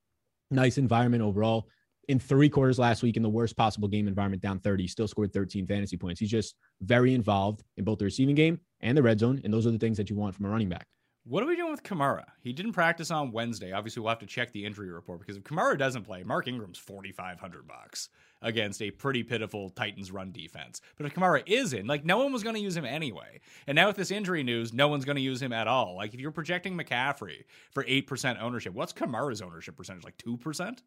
[0.49, 1.67] Nice environment overall.
[2.09, 5.31] In three quarters last week, in the worst possible game environment, down 30, still scored
[5.31, 6.19] 13 fantasy points.
[6.19, 9.39] He's just very involved in both the receiving game and the red zone.
[9.43, 10.85] And those are the things that you want from a running back.
[11.25, 12.25] What are we doing with Kamara?
[12.41, 13.71] He didn't practice on Wednesday.
[13.71, 16.77] Obviously, we'll have to check the injury report because if Kamara doesn't play, Mark Ingram's
[16.77, 18.09] forty five hundred bucks
[18.41, 20.81] against a pretty pitiful Titans run defense.
[20.97, 23.39] But if Kamara is in, like no one was going to use him anyway.
[23.67, 25.95] And now with this injury news, no one's going to use him at all.
[25.95, 30.03] Like if you're projecting McCaffrey for eight percent ownership, what's Kamara's ownership percentage?
[30.03, 30.83] Like two percent?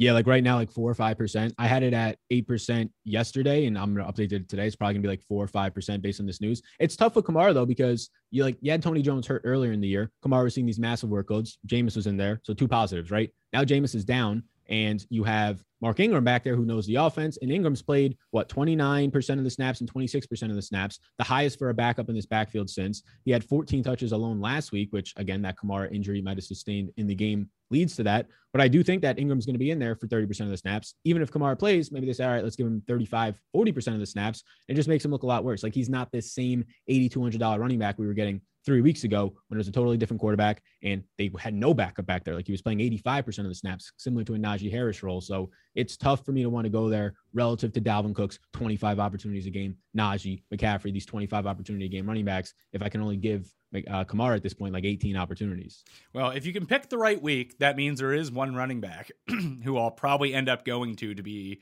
[0.00, 1.52] Yeah, like right now, like four or five percent.
[1.58, 4.66] I had it at eight percent yesterday, and I'm gonna update it today.
[4.66, 6.62] It's probably gonna be like four or five percent based on this news.
[6.78, 9.80] It's tough with Kamara though because you like you had Tony Jones hurt earlier in
[9.82, 10.10] the year.
[10.24, 11.58] Kamara was seeing these massive workloads.
[11.66, 13.28] Jameis was in there, so two positives, right?
[13.52, 17.36] Now Jameis is down, and you have Mark Ingram back there who knows the offense.
[17.42, 21.58] And Ingram's played what 29% of the snaps and 26% of the snaps, the highest
[21.58, 23.02] for a backup in this backfield since.
[23.26, 26.90] He had 14 touches alone last week, which again, that Kamara injury might have sustained
[26.96, 28.26] in the game leads to that.
[28.52, 30.56] But I do think that Ingram's going to be in there for 30% of the
[30.56, 30.94] snaps.
[31.04, 34.00] Even if Kamara plays, maybe they say, all right, let's give him 35, 40% of
[34.00, 34.42] the snaps.
[34.68, 35.62] It just makes him look a lot worse.
[35.62, 39.56] Like he's not this same $8,200 running back we were getting three weeks ago when
[39.56, 42.34] it was a totally different quarterback and they had no backup back there.
[42.34, 45.20] Like he was playing 85% of the snaps, similar to a Najee Harris role.
[45.20, 49.00] So it's tough for me to want to go there relative to Dalvin Cook's 25
[49.00, 52.52] opportunities a game, Najee, McCaffrey, these 25 opportunity game running backs.
[52.72, 55.84] If I can only give uh, Kamara at this point like 18 opportunities.
[56.12, 59.10] Well, if you can pick the right week, that means there is one running back
[59.64, 61.60] who I'll probably end up going to to be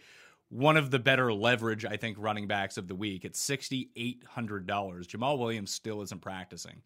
[0.51, 3.25] one of the better leverage, I think, running backs of the week.
[3.25, 4.25] It's $6,800.
[4.67, 6.81] Jamaal Williams still isn't practicing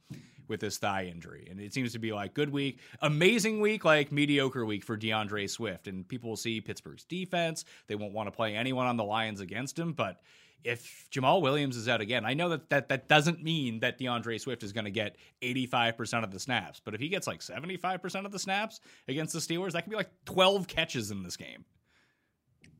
[0.48, 1.46] with his thigh injury.
[1.48, 5.48] And it seems to be like good week, amazing week, like mediocre week for DeAndre
[5.48, 5.86] Swift.
[5.86, 7.64] And people will see Pittsburgh's defense.
[7.86, 9.92] They won't want to play anyone on the Lions against him.
[9.92, 10.20] But
[10.64, 14.40] if Jamaal Williams is out again, I know that that, that doesn't mean that DeAndre
[14.40, 16.80] Swift is going to get 85% of the snaps.
[16.84, 19.96] But if he gets like 75% of the snaps against the Steelers, that could be
[19.96, 21.64] like 12 catches in this game.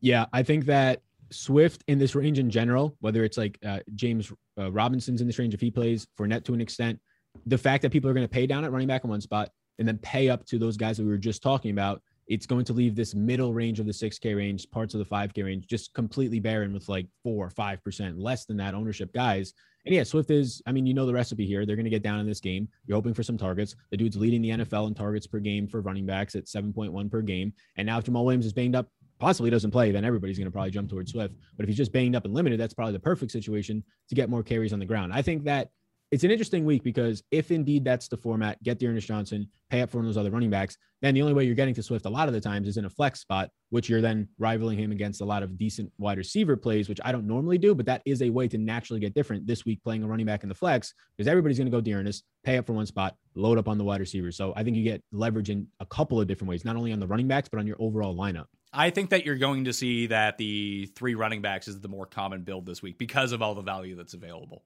[0.01, 4.33] Yeah, I think that Swift in this range in general, whether it's like uh, James
[4.59, 7.01] uh, Robinson's in this range if he plays, Fournette to an extent,
[7.47, 9.51] the fact that people are going to pay down at running back in one spot
[9.79, 12.65] and then pay up to those guys that we were just talking about, it's going
[12.65, 15.93] to leave this middle range of the 6K range, parts of the 5K range, just
[15.95, 19.53] completely barren with like four or 5% less than that ownership guys.
[19.85, 21.67] And yeah, Swift is, I mean, you know the recipe here.
[21.67, 22.69] They're going to get down in this game.
[22.87, 23.75] You're hoping for some targets.
[23.91, 27.21] The dude's leading the NFL in targets per game for running backs at 7.1 per
[27.21, 27.53] game.
[27.77, 30.53] And now if Jamaal Williams is banged up, possibly doesn't play, then everybody's going to
[30.53, 31.35] probably jump towards Swift.
[31.57, 34.31] But if he's just banged up and limited, that's probably the perfect situation to get
[34.31, 35.13] more carries on the ground.
[35.13, 35.71] I think that
[36.13, 39.91] it's an interesting week because if indeed that's the format, get D'Ernest Johnson, pay up
[39.91, 42.05] for one of those other running backs, then the only way you're getting to Swift
[42.05, 44.93] a lot of the times is in a flex spot, which you're then rivaling him
[44.93, 48.03] against a lot of decent wide receiver plays, which I don't normally do, but that
[48.05, 50.55] is a way to naturally get different this week playing a running back in the
[50.55, 53.79] flex because everybody's going to go D'Ernest, pay up for one spot, load up on
[53.79, 54.37] the wide receivers.
[54.37, 57.01] So I think you get leverage in a couple of different ways, not only on
[57.01, 58.47] the running backs, but on your overall lineup.
[58.71, 62.07] I think that you're going to see that the three running backs is the more
[62.07, 64.63] common build this week because of all the value that's available.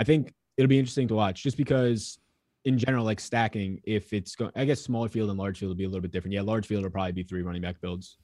[0.00, 2.18] I think it'll be interesting to watch just because
[2.64, 5.76] in general, like stacking, if it's going, I guess smaller field and large field will
[5.76, 6.32] be a little bit different.
[6.32, 8.16] Yeah, large field will probably be three running back builds.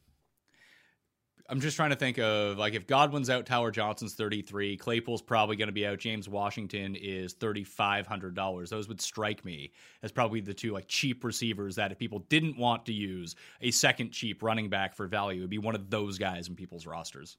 [1.48, 5.54] I'm just trying to think of like if Godwin's out, Tyler Johnson's 33, Claypool's probably
[5.54, 8.68] going to be out, James Washington is $3,500.
[8.68, 9.70] Those would strike me
[10.02, 13.70] as probably the two like cheap receivers that if people didn't want to use a
[13.70, 17.36] second cheap running back for value, would be one of those guys in people's rosters.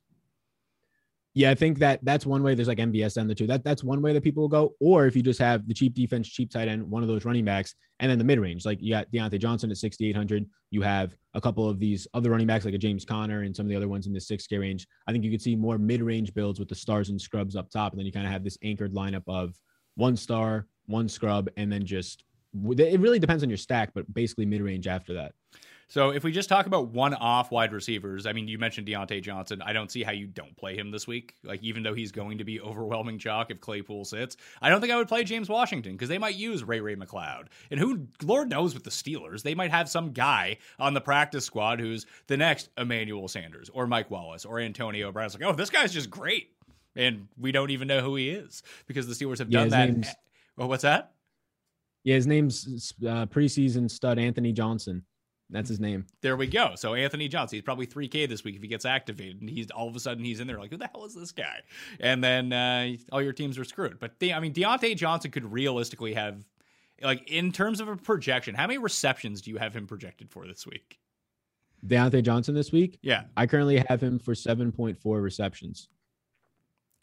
[1.37, 2.55] Yeah, I think that that's one way.
[2.55, 3.45] There's like MVS and the two.
[3.45, 4.73] That that's one way that people will go.
[4.79, 7.45] Or if you just have the cheap defense, cheap tight end, one of those running
[7.45, 10.49] backs, and then the mid range, like you got Diontae Johnson at 6,800.
[10.71, 13.67] You have a couple of these other running backs like a James Conner and some
[13.67, 14.87] of the other ones in the 6K range.
[15.07, 17.69] I think you could see more mid range builds with the stars and scrubs up
[17.69, 19.53] top, and then you kind of have this anchored lineup of
[19.93, 22.23] one star, one scrub, and then just
[22.55, 25.33] it really depends on your stack, but basically mid range after that.
[25.89, 29.61] So if we just talk about one-off wide receivers, I mean, you mentioned Diontae Johnson.
[29.61, 31.35] I don't see how you don't play him this week.
[31.43, 34.91] Like even though he's going to be overwhelming chalk if Claypool sits, I don't think
[34.91, 37.47] I would play James Washington because they might use Ray Ray McCloud.
[37.71, 41.45] And who, Lord knows, with the Steelers, they might have some guy on the practice
[41.45, 45.27] squad who's the next Emmanuel Sanders or Mike Wallace or Antonio Brown.
[45.27, 46.49] It's like, oh, this guy's just great,
[46.97, 50.17] and we don't even know who he is because the Steelers have Yeah, done that.
[50.57, 51.13] Well, what's that?
[52.03, 55.03] Yeah, his name's uh, preseason stud Anthony Johnson.
[55.49, 56.05] That's his name.
[56.21, 56.73] There we go.
[56.75, 59.87] So Anthony Johnson, he's probably 3K this week if he gets activated, and he's all
[59.87, 61.61] of a sudden he's in there like, who the hell is this guy?
[62.01, 63.97] And then uh, all your teams are screwed.
[63.99, 66.37] But the, I mean, Diontae Johnson could realistically have,
[67.01, 70.45] like, in terms of a projection, how many receptions do you have him projected for
[70.45, 70.99] this week?
[71.85, 72.99] Diontae Johnson this week.
[73.01, 75.87] Yeah, I currently have him for 7.4 receptions.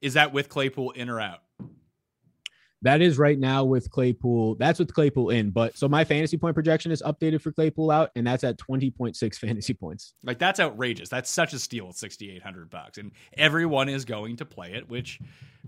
[0.03, 1.44] is that with Claypool in or out?
[2.85, 4.57] That is right now with Claypool.
[4.57, 5.51] That's with Claypool in.
[5.51, 9.35] But so my fantasy point projection is updated for Claypool out, and that's at 20.6
[9.39, 10.13] fantasy points.
[10.23, 11.09] Like that's outrageous.
[11.09, 15.19] That's such a steal at 6800 bucks and everyone is going to play it, which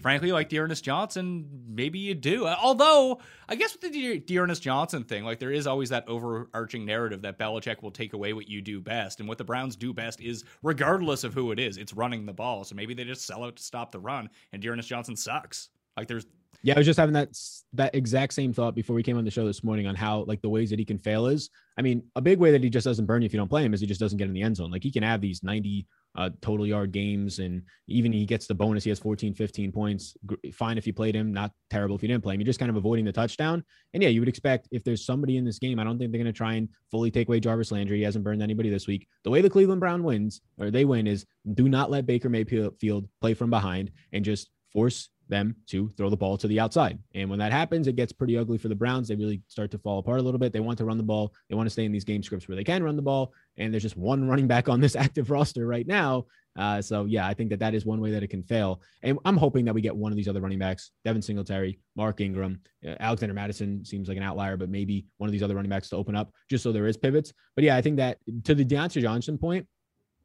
[0.00, 2.46] frankly like D'Ernest Johnson, maybe you do.
[2.46, 6.84] Uh, although, I guess with the D'Ernest Johnson thing, like there is always that overarching
[6.84, 9.92] narrative that Belichick will take away what you do best and what the Browns do
[9.92, 12.64] best is regardless of who it is, it's running the ball.
[12.64, 15.70] So maybe they just sell out to stop the run and D'Ernest Johnson sucks.
[15.96, 16.26] Like there's
[16.66, 17.28] Yeah, I was just having that
[17.74, 20.42] that exact same thought before we came on the show this morning on how like
[20.42, 21.48] the ways that he can fail is.
[21.78, 23.64] I mean, a big way that he just doesn't burn you if you don't play
[23.64, 24.72] him is he just doesn't get in the end zone.
[24.72, 25.86] Like he can have these 90
[26.16, 28.82] uh, total yard games and even he gets the bonus.
[28.82, 30.16] He has 14, 15 points.
[30.54, 32.40] Fine if you played him, not terrible if you didn't play him.
[32.40, 33.62] You're just kind of avoiding the touchdown.
[33.94, 36.20] And yeah, you would expect if there's somebody in this game, I don't think they're
[36.20, 37.98] going to try and fully take away Jarvis Landry.
[37.98, 39.06] He hasn't burned anybody this week.
[39.22, 43.08] The way the Cleveland Brown wins or they win is do not let Baker Mayfield
[43.20, 46.98] play from behind and just force them to throw the ball to the outside.
[47.14, 49.08] And when that happens, it gets pretty ugly for the Browns.
[49.08, 50.52] They really start to fall apart a little bit.
[50.52, 51.34] They want to run the ball.
[51.48, 53.32] They want to stay in these game scripts where they can run the ball.
[53.56, 56.26] And there's just one running back on this active roster right now.
[56.56, 58.80] Uh, so yeah, I think that that is one way that it can fail.
[59.02, 62.20] And I'm hoping that we get one of these other running backs, Devin Singletary, Mark
[62.20, 65.70] Ingram, uh, Alexander Mattison seems like an outlier, but maybe one of these other running
[65.70, 67.32] backs to open up just so there is pivots.
[67.54, 69.66] But yeah, I think that to the Diontae Johnson point,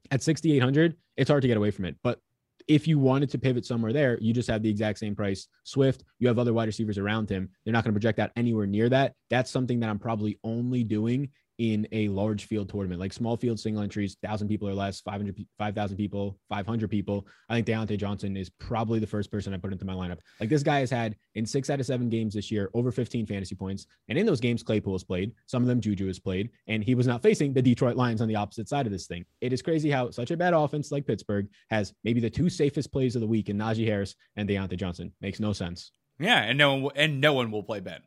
[0.09, 1.95] at 6,800, it's hard to get away from it.
[2.03, 2.19] But
[2.68, 5.47] if you wanted to pivot somewhere there, you just have the exact same price.
[5.64, 7.49] Swift, you have other wide receivers around him.
[7.64, 9.14] They're not going to project out anywhere near that.
[9.30, 13.59] That's something that I'm probably only doing in a large field tournament, like small field
[13.59, 17.27] single entries, thousand people or less, 500, 5,000 people, 500 people.
[17.49, 20.19] I think Diontae Johnson is probably the first person I put into my lineup.
[20.39, 23.25] Like this guy has had in six out of seven games this year over 15
[23.27, 23.85] fantasy points.
[24.09, 25.33] And in those games, Claypool has played.
[25.45, 28.27] Some of them Juju has played, and he was not facing the Detroit Lions on
[28.27, 29.25] the opposite side of this thing.
[29.41, 32.91] It is crazy how such a bad offense like Pittsburgh has maybe the two safest
[32.91, 35.13] plays of the week in Najee Harris and Diontae Johnson.
[35.21, 35.91] Makes no sense.
[36.19, 38.01] Yeah, and no one and no one will play Ben.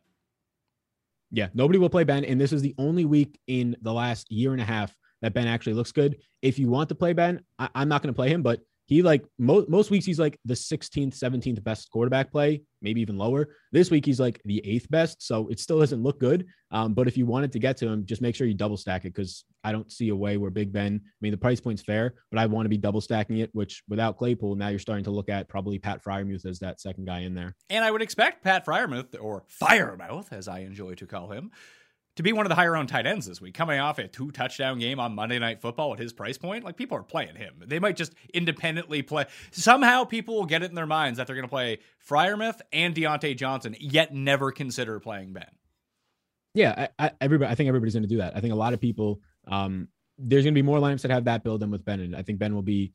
[1.35, 2.23] Yeah, nobody will play Ben.
[2.23, 5.47] And this is the only week in the last year and a half that Ben
[5.47, 6.17] actually looks good.
[6.41, 9.01] If you want to play Ben, I, am not going to play him, but he
[9.01, 13.49] like mo- most weeks he's like the 16th, 17th best quarterback play, maybe even lower.
[13.71, 16.45] This week he's like the eighth best, so it still doesn't look good.
[16.71, 19.05] Um, but if you wanted to get to him, just make sure you double stack
[19.05, 21.01] it because I don't see a way where Big Ben.
[21.03, 23.49] I mean, the price point's fair, but I want to be double stacking it.
[23.53, 27.05] Which without Claypool, now you're starting to look at probably Pat Freiermuth as that second
[27.05, 27.55] guy in there.
[27.69, 31.51] And I would expect Pat Freiermuth, or Firemouth, as I enjoy to call him,
[32.15, 34.31] to be one of the higher owned tight ends this week, coming off a two
[34.31, 36.63] touchdown game on Monday Night Football at his price point.
[36.63, 37.55] Like people are playing him.
[37.65, 39.25] They might just independently play.
[39.51, 42.95] Somehow people will get it in their minds that they're going to play Freiermuth and
[42.95, 45.45] Diontae Johnson, yet never consider playing Ben.
[46.53, 47.51] Yeah, I, I, everybody.
[47.51, 48.35] I think everybody's going to do that.
[48.35, 49.21] I think a lot of people.
[49.47, 52.15] Um, there's going to be more lineups that have that build than with Ben, and
[52.15, 52.93] I think Ben will be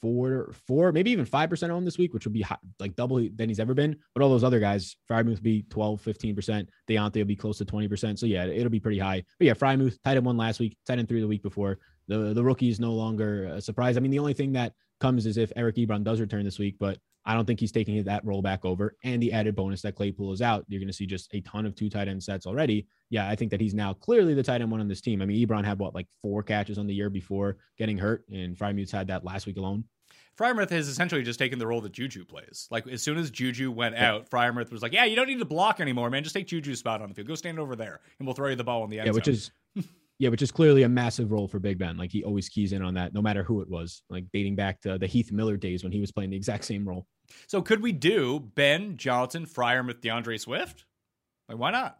[0.00, 3.26] four, four, maybe even five percent owned this week, which would be high, like double
[3.34, 3.96] than he's ever been.
[4.14, 6.70] But all those other guys, Freiermuth be 12, 15 percent.
[6.88, 8.18] Diontae will be close to 20 percent.
[8.18, 9.24] So yeah, it'll be pretty high.
[9.38, 11.78] But yeah, Freiermuth tight end one last week, tight end three the week before.
[12.08, 13.96] The the rookie is no longer a surprise.
[13.96, 16.76] I mean, the only thing that comes is if Eric Ebron does return this week,
[16.78, 18.96] but I don't think he's taking that role back over.
[19.04, 21.66] And the added bonus that Claypool is out, you're going to see just a ton
[21.66, 22.86] of two tight end sets already.
[23.10, 25.20] Yeah, I think that he's now clearly the tight end one on this team.
[25.20, 28.56] I mean, Ebron had what like four catches on the year before getting hurt, and
[28.56, 29.84] Freiermuth's had that last week alone.
[30.38, 32.66] Freiermuth has essentially just taken the role that Juju plays.
[32.70, 35.44] Like as soon as Juju went out, Freiermuth was like, "Yeah, you don't need to
[35.44, 36.22] block anymore, man.
[36.22, 37.28] Just take Juju's spot on the field.
[37.28, 39.26] Go stand over there, and we'll throw you the ball in the end Yeah, which
[39.26, 39.50] zone." is
[40.20, 41.96] yeah, which is clearly a massive role for Big Ben.
[41.96, 44.02] Like he always keys in on that, no matter who it was.
[44.10, 46.86] Like dating back to the Heath Miller days when he was playing the exact same
[46.86, 47.06] role.
[47.46, 50.84] So could we do Ben Johnson, with DeAndre Swift?
[51.48, 51.96] Like why not?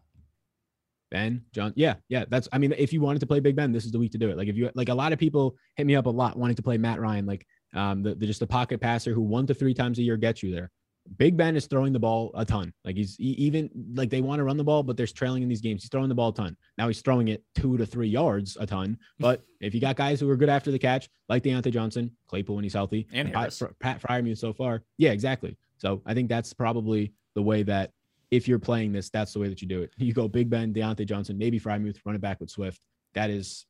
[1.11, 2.27] Ben, John, yeah, yeah.
[2.29, 4.19] That's I mean, if you wanted to play Big Ben, this is the week to
[4.19, 4.37] do it.
[4.37, 6.63] Like if you like, a lot of people hit me up a lot wanting to
[6.63, 9.73] play Matt Ryan, like um, the, the just the pocket passer who one to three
[9.73, 10.71] times a year gets you there.
[11.17, 12.73] Big Ben is throwing the ball a ton.
[12.85, 15.49] Like he's he, even like they want to run the ball, but there's trailing in
[15.49, 15.83] these games.
[15.83, 16.57] He's throwing the ball a ton.
[16.79, 18.99] Now he's throwing it two to three yards a ton.
[19.19, 22.55] But if you got guys who are good after the catch, like Diontae Johnson, Claypool
[22.55, 23.63] when he's healthy, And Pat, Harris.
[23.81, 25.57] Pat Freiermuth so far, yeah, exactly.
[25.77, 27.93] So I think that's probably the way that
[28.31, 29.93] if you're playing this, that's the way that you do it.
[29.97, 32.81] You go Big Ben, Diontae Johnson, maybe Freiermuth, run it back with Swift.
[33.15, 33.67] That is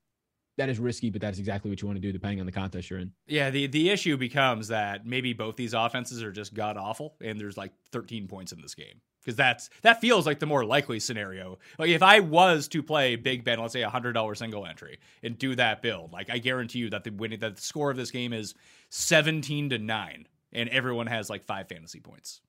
[0.61, 2.90] that is risky, but that's exactly what you want to do depending on the contest
[2.90, 3.12] you're in.
[3.26, 7.40] Yeah, the the issue becomes that maybe both these offenses are just god awful, and
[7.40, 11.00] there's like 13 points in this game because that's that feels like the more likely
[11.00, 11.58] scenario.
[11.78, 14.98] Like if I was to play Big Ben, let's say a hundred dollar single entry,
[15.22, 17.96] and do that build, like I guarantee you that the winning that the score of
[17.96, 18.54] this game is
[18.90, 22.42] 17 to nine, and everyone has like five fantasy points.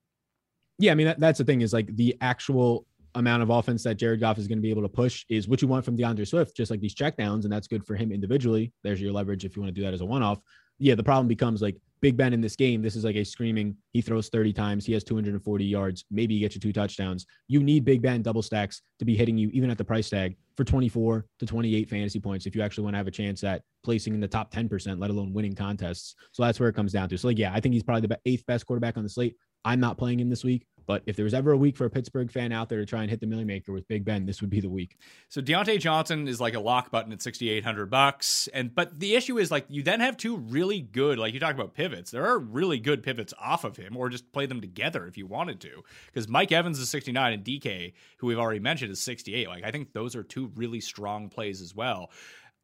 [0.80, 3.96] Yeah, I mean that, that's the thing is like the actual amount of offense that
[3.96, 6.28] Jared Goff is going to be able to push is what you want from DeAndre
[6.28, 8.74] Swift, just like these checkdowns, and that's good for him individually.
[8.84, 10.40] There's your leverage if you want to do that as a one-off.
[10.80, 12.82] Yeah, the problem becomes like Big Ben in this game.
[12.82, 13.78] This is like a screaming.
[13.94, 14.86] He throws 30 times.
[14.86, 16.06] He has 240 yards.
[16.10, 17.28] Maybe he gets you two touchdowns.
[17.48, 20.36] You need Big Ben double stacks to be hitting you even at the price tag
[20.58, 23.62] for 24 to 28 fantasy points if you actually want to have a chance at
[23.84, 26.16] placing in the top 10%, let alone winning contests.
[26.32, 27.18] So that's where it comes down to.
[27.18, 29.36] So like, yeah, I think he's probably the eighth best quarterback on the slate.
[29.64, 31.90] I'm not playing him this week, but if there was ever a week for a
[31.90, 34.42] Pittsburgh fan out there to try and hit the Milly Maker with Big Ben, this
[34.42, 34.98] would be the week.
[35.30, 38.48] So Diontae Johnson is like a lock button at 6,800 bucks.
[38.54, 41.56] And, but the issue is like you then have two really good, like you talk
[41.56, 42.12] about pivots.
[42.12, 45.28] There are really good pivots off of him or just play them together if you
[45.28, 45.84] wanted to.
[46.08, 49.48] Because Mike Evans is 69 and DK, who we've already mentioned, is 68.
[49.48, 52.12] Like I think those are two really strong plays as well.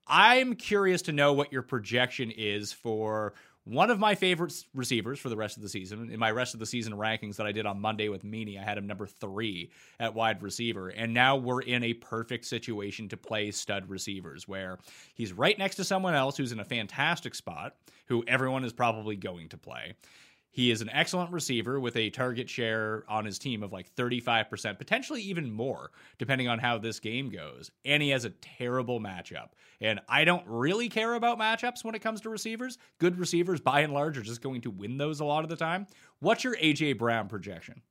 [0.08, 3.34] I'm curious to know what your projection is for
[3.68, 6.10] one of my favorite receivers for the rest of the season.
[6.10, 8.64] In my rest of the season rankings that I did on Monday with Meany, I
[8.64, 10.90] had him number three at wide receiver.
[10.90, 14.78] And now we're in a perfect situation to play stud receivers where
[15.16, 19.16] he's right next to someone else who's in a fantastic spot, who everyone is probably
[19.16, 19.96] going to play.
[20.58, 24.80] He is an excellent receiver with a target share on his team of like 35%,
[24.80, 27.70] potentially even more, depending on how this game goes.
[27.86, 29.50] And he has a terrible matchup.
[29.82, 32.80] And I don't really care about matchups when it comes to receivers.
[32.98, 35.56] Good receivers, by and large, are just going to win those a lot of the
[35.56, 35.86] time.
[36.22, 37.84] What's your AJ Brown projection?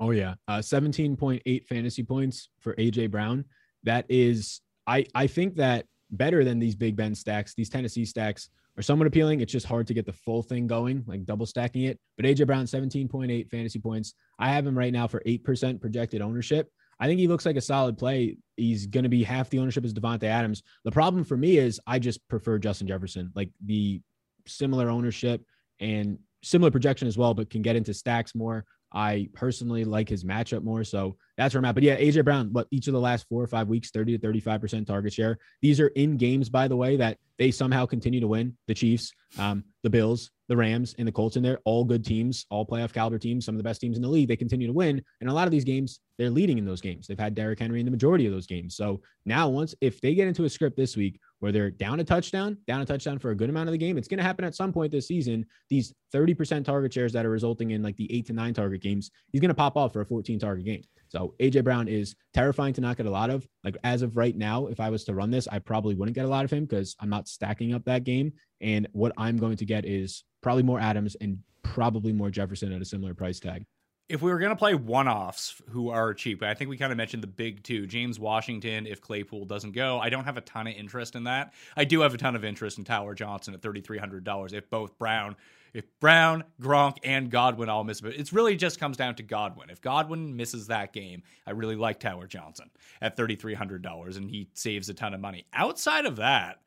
[0.00, 3.44] Oh yeah, uh, 17.8 fantasy points for AJ Brown.
[3.84, 7.54] That is, I I think that better than these Big Ben stacks.
[7.54, 9.40] These Tennessee stacks are somewhat appealing.
[9.40, 11.98] It's just hard to get the full thing going, like double stacking it.
[12.16, 14.14] But AJ Brown, 17.8 fantasy points.
[14.38, 16.70] I have him right now for 8% projected ownership.
[17.00, 18.38] I think he looks like a solid play.
[18.56, 20.62] He's going to be half the ownership as Davante Adams.
[20.84, 24.00] The problem for me is I just prefer Justin Jefferson, like the
[24.46, 25.44] similar ownership
[25.80, 28.64] and similar projection as well, but can get into stacks more.
[28.92, 30.82] I personally like his matchup more.
[30.82, 31.74] So that's where I'm at.
[31.74, 34.26] But yeah, AJ Brown, but each of the last four or five weeks, 30 to
[34.26, 35.38] 35% target share.
[35.60, 38.56] These are in games, by the way, that they somehow continue to win.
[38.66, 42.46] The Chiefs, um, the Bills, the Rams, and the Colts in there, all good teams,
[42.50, 44.28] all playoff caliber teams, some of the best teams in the league.
[44.28, 45.02] They continue to win.
[45.20, 47.06] And a lot of these games, they're leading in those games.
[47.06, 48.74] They've had Derrick Henry in the majority of those games.
[48.74, 52.04] So now, once if they get into a script this week where they're down a
[52.04, 54.44] touchdown, down a touchdown for a good amount of the game, it's going to happen
[54.44, 55.46] at some point this season.
[55.68, 59.10] These 30% target shares that are resulting in like the eight to nine target games,
[59.30, 60.82] he's going to pop off for a 14 target game.
[61.08, 63.46] So AJ Brown is terrifying to not get a lot of.
[63.64, 66.24] Like as of right now, if I was to run this, I probably wouldn't get
[66.24, 68.32] a lot of him because I'm not stacking up that game.
[68.60, 72.82] And what I'm going to get is probably more Adams and probably more Jefferson at
[72.82, 73.64] a similar price tag.
[74.08, 76.90] If we were going to play one offs who are cheap, I think we kind
[76.90, 80.00] of mentioned the big two James Washington, if Claypool doesn't go.
[80.00, 81.52] I don't have a ton of interest in that.
[81.76, 85.36] I do have a ton of interest in Tyler Johnson at $3,300 if both Brown
[85.74, 89.70] if Brown, Gronk, and Godwin all miss it, it really just comes down to Godwin.
[89.70, 94.88] If Godwin misses that game, I really like Tyler Johnson at $3,300 and he saves
[94.88, 95.46] a ton of money.
[95.52, 96.60] Outside of that,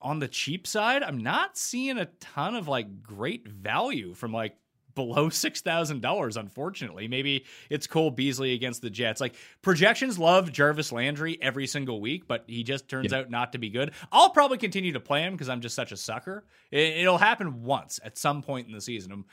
[0.00, 4.56] on the cheap side, I'm not seeing a ton of like great value from like
[4.94, 7.08] below $6,000, unfortunately.
[7.08, 9.20] Maybe it's Cole Beasley against the Jets.
[9.20, 13.18] Like projections love Jarvis Landry every single week, but he just turns Yeah.
[13.18, 13.92] out not to be good.
[14.10, 16.44] I'll probably continue to play him because I'm just such a sucker.
[16.70, 19.12] It, it'll happen once at some point in the season.
[19.12, 19.24] Um,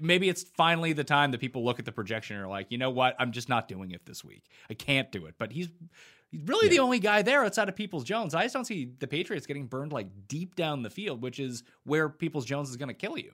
[0.00, 2.78] Maybe it's finally the time that people look at the projection and are like, you
[2.78, 3.14] know what?
[3.20, 4.44] I'm just not doing it this week.
[4.70, 5.34] I can't do it.
[5.38, 5.68] But he's
[6.30, 8.34] he's really the only guy there outside of Peoples Jones.
[8.34, 11.62] I just don't see the Patriots getting burned like deep down the field, which is
[11.84, 13.32] where Peoples Jones is going to kill you.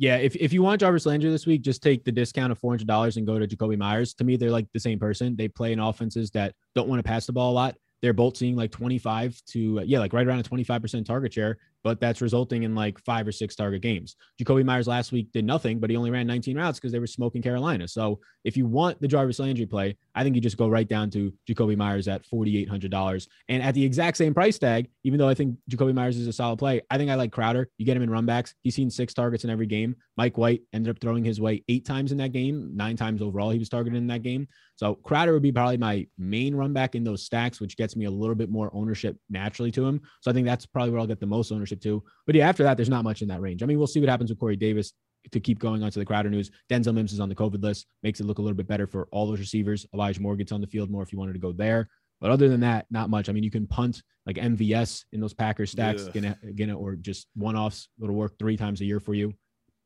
[0.00, 2.70] Yeah, if, if you want Jarvis Landry this week, just take the discount of four
[2.70, 4.14] hundred dollars and go to Jakobi Meyers.
[4.14, 5.34] To me, they're like the same person.
[5.34, 7.74] They play in offenses that don't want to pass the ball a lot.
[8.00, 11.04] They're both seeing like twenty five to yeah, like right around a twenty five percent
[11.04, 14.14] target share, but that's resulting in like five or six target games.
[14.40, 17.08] Jakobi Meyers last week did nothing, but he only ran nineteen routes because they were
[17.08, 17.88] smoking Carolina.
[17.88, 21.10] So if you want the Jarvis Landry play, I think you just go right down
[21.10, 23.28] to Jakobi Meyers at $4,800.
[23.48, 26.32] And at the exact same price tag, even though I think Jakobi Meyers is a
[26.32, 27.68] solid play, I think I like Crowder.
[27.78, 28.52] You get him in runbacks.
[28.62, 29.94] He's seen six targets in every game.
[30.16, 33.50] Mike White ended up throwing his way eight times in that game, nine times overall
[33.50, 34.48] he was targeted in that game.
[34.74, 38.06] So Crowder would be probably my main run back in those stacks, which gets me
[38.06, 40.00] a little bit more ownership naturally to him.
[40.20, 42.02] So I think that's probably where I'll get the most ownership to.
[42.26, 43.62] But yeah, after that, there's not much in that range.
[43.62, 44.92] I mean, we'll see what happens with Corey Davis
[45.32, 46.50] to keep going on to the Crowder news.
[46.70, 49.08] Denzel Mims is on the COVID list, makes it look a little bit better for
[49.10, 49.86] all those receivers.
[49.94, 51.88] Elijah Moore gets on the field more if you wanted to go there.
[52.20, 53.28] But other than that, not much.
[53.28, 57.28] I mean, you can punt like MVS in those Packers stacks, gonna gonna or just
[57.34, 57.88] one offs.
[58.02, 59.32] It'll work three times a year for you,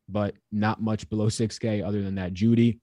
[0.09, 2.33] but not much below 6K other than that.
[2.33, 2.81] Jeudy,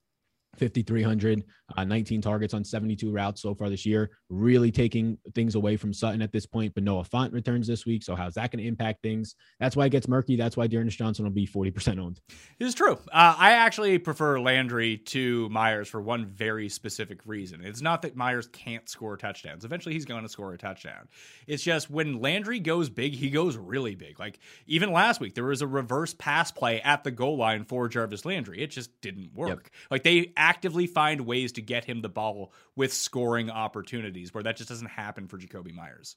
[0.58, 1.44] 5,300,
[1.76, 4.10] uh, 19 targets on 72 routes so far this year.
[4.28, 6.74] Really taking things away from Sutton at this point.
[6.74, 8.02] But Noah Fant returns this week.
[8.02, 9.36] So, how's that going to impact things?
[9.58, 10.36] That's why it gets murky.
[10.36, 12.20] That's why D'Ernest Johnson will be 40% owned.
[12.58, 12.98] It's true.
[13.12, 17.64] Uh, I actually prefer Landry to Meyers for one very specific reason.
[17.64, 19.64] It's not that Meyers can't score touchdowns.
[19.64, 21.08] Eventually, he's going to score a touchdown.
[21.46, 24.18] It's just when Landry goes big, he goes really big.
[24.18, 27.88] Like, even last week, there was a reverse pass play at the goal line for
[27.88, 28.60] Jarvis Landry.
[28.60, 29.48] It just didn't work.
[29.48, 29.90] Yep.
[29.90, 34.56] Like, they actively find ways to get him the ball with scoring opportunities where that
[34.56, 36.16] just doesn't happen for Jakobi Meyers.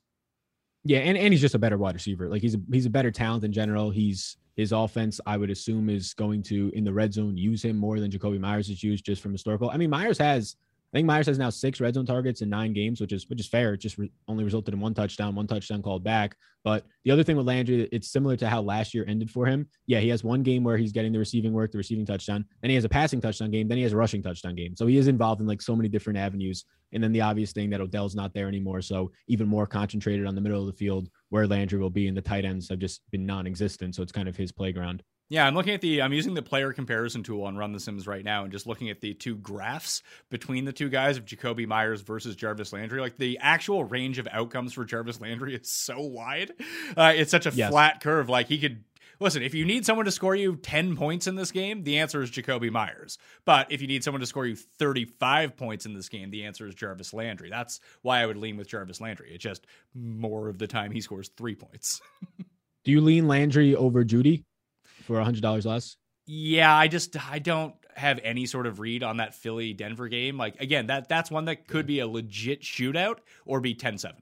[0.85, 2.29] Yeah, and, and he's just a better wide receiver.
[2.29, 3.89] Like he's a he's a better talent in general.
[3.89, 7.77] He's his offense, I would assume, is going to in the red zone use him
[7.77, 9.69] more than Jakobi Meyers is used just from historical.
[9.69, 10.55] I mean, Meyers has
[10.93, 13.39] I think Meyers has now six red zone targets in nine games, which is which
[13.39, 13.73] is fair.
[13.73, 16.35] It just re- only resulted in one touchdown, one touchdown called back.
[16.63, 19.67] But the other thing with Landry, it's similar to how last year ended for him.
[19.87, 22.45] Yeah, he has one game where he's getting the receiving work, the receiving touchdown.
[22.61, 23.67] Then he has a passing touchdown game.
[23.67, 24.75] Then he has a rushing touchdown game.
[24.75, 26.63] So he is involved in like so many different avenues.
[26.93, 30.35] And then the obvious thing that Odell's not there anymore, so even more concentrated on
[30.35, 33.01] the middle of the field where Landry will be, and the tight ends have just
[33.09, 33.95] been non-existent.
[33.95, 35.01] So it's kind of his playground.
[35.33, 38.05] Yeah, I'm looking at the I'm using the player comparison tool on Run the Sims
[38.05, 41.65] right now and just looking at the two graphs between the two guys of Jakobi
[41.65, 43.01] Meyers versus Jarvis Landry.
[43.01, 46.51] Like the actual range of outcomes for Jarvis Landry is so wide.
[46.95, 47.71] Uh, it's such a yes.
[47.71, 48.29] flat curve.
[48.29, 48.83] Like he could
[49.19, 52.21] listen, if you need someone to score you 10 points in this game, the answer
[52.21, 53.17] is Jakobi Meyers.
[53.43, 56.67] But if you need someone to score you 35 points in this game, the answer
[56.67, 57.49] is Jarvis Landry.
[57.49, 59.31] That's why I would lean with Jarvis Landry.
[59.33, 59.65] It's just
[59.95, 62.01] more of the time he scores three points.
[62.83, 64.43] Do you lean Landry over Jeudy?
[65.05, 65.97] For a hundred dollars less?
[66.25, 70.37] Yeah, I just I don't have any sort of read on that Philly Denver game.
[70.37, 74.13] Like again, that that's one that could be a legit shootout or be 10-7.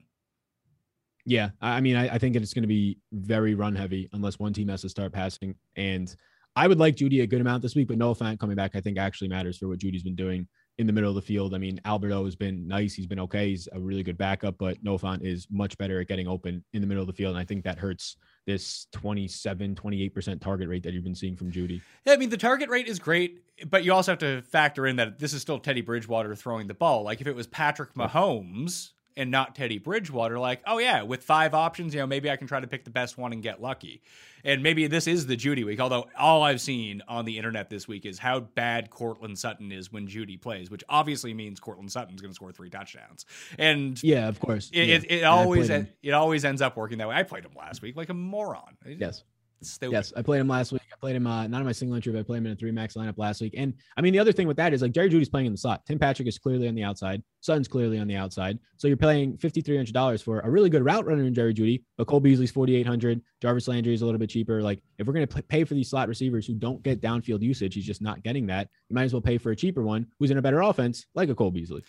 [1.24, 4.52] Yeah, I mean, I, I think it's going to be very run heavy unless one
[4.52, 5.54] team has to start passing.
[5.76, 6.14] And
[6.56, 8.80] I would like Jeudy a good amount this week, but Noah Fant coming back, I
[8.80, 10.48] think actually matters for what Jeudy's been doing
[10.82, 11.54] in the middle of the field.
[11.54, 12.92] I mean, Alberto has been nice.
[12.92, 13.50] He's been okay.
[13.50, 16.80] He's a really good backup, but Noah Fant is much better at getting open in
[16.80, 17.30] the middle of the field.
[17.30, 18.16] And I think that hurts
[18.46, 21.80] this 27, 28% target rate that you've been seeing from Jeudy.
[22.04, 23.38] Yeah, I mean, the target rate is great,
[23.70, 26.74] but you also have to factor in that this is still Teddy Bridgewater throwing the
[26.74, 27.04] ball.
[27.04, 31.54] Like if it was Patrick Mahomes, and not Teddy Bridgewater, like, oh yeah, with five
[31.54, 34.02] options, you know, maybe I can try to pick the best one and get lucky.
[34.44, 37.86] And maybe this is the Jeudy week, although all I've seen on the internet this
[37.86, 42.20] week is how bad Courtland Sutton is when Jeudy plays, which obviously means Courtland Sutton's
[42.20, 43.24] going to score three touchdowns.
[43.58, 44.94] And yeah, of course, it, yeah.
[44.96, 47.14] it, it always it always ends up working that way.
[47.14, 48.76] I played him last week like a moron.
[48.84, 49.22] Yes.
[49.62, 49.92] Stupid.
[49.92, 50.82] Yes, I played him last week.
[50.92, 52.56] I played him uh, not in my single entry, but I played him in a
[52.56, 53.54] three max lineup last week.
[53.56, 55.58] And I mean, the other thing with that is like Jerry Jeudy's playing in the
[55.58, 55.86] slot.
[55.86, 57.22] Tim Patrick is clearly on the outside.
[57.40, 58.58] Sutton's clearly on the outside.
[58.76, 61.54] So you're paying fifty three hundred dollars for a really good route runner in Jerry
[61.54, 63.20] Jeudy, but Cole Beasley's forty eight hundred.
[63.40, 64.62] Jarvis Landry is a little bit cheaper.
[64.62, 67.86] Like if we're gonna pay for these slot receivers who don't get downfield usage, he's
[67.86, 68.68] just not getting that.
[68.88, 71.28] You might as well pay for a cheaper one who's in a better offense, like
[71.28, 71.82] a Cole Beasley.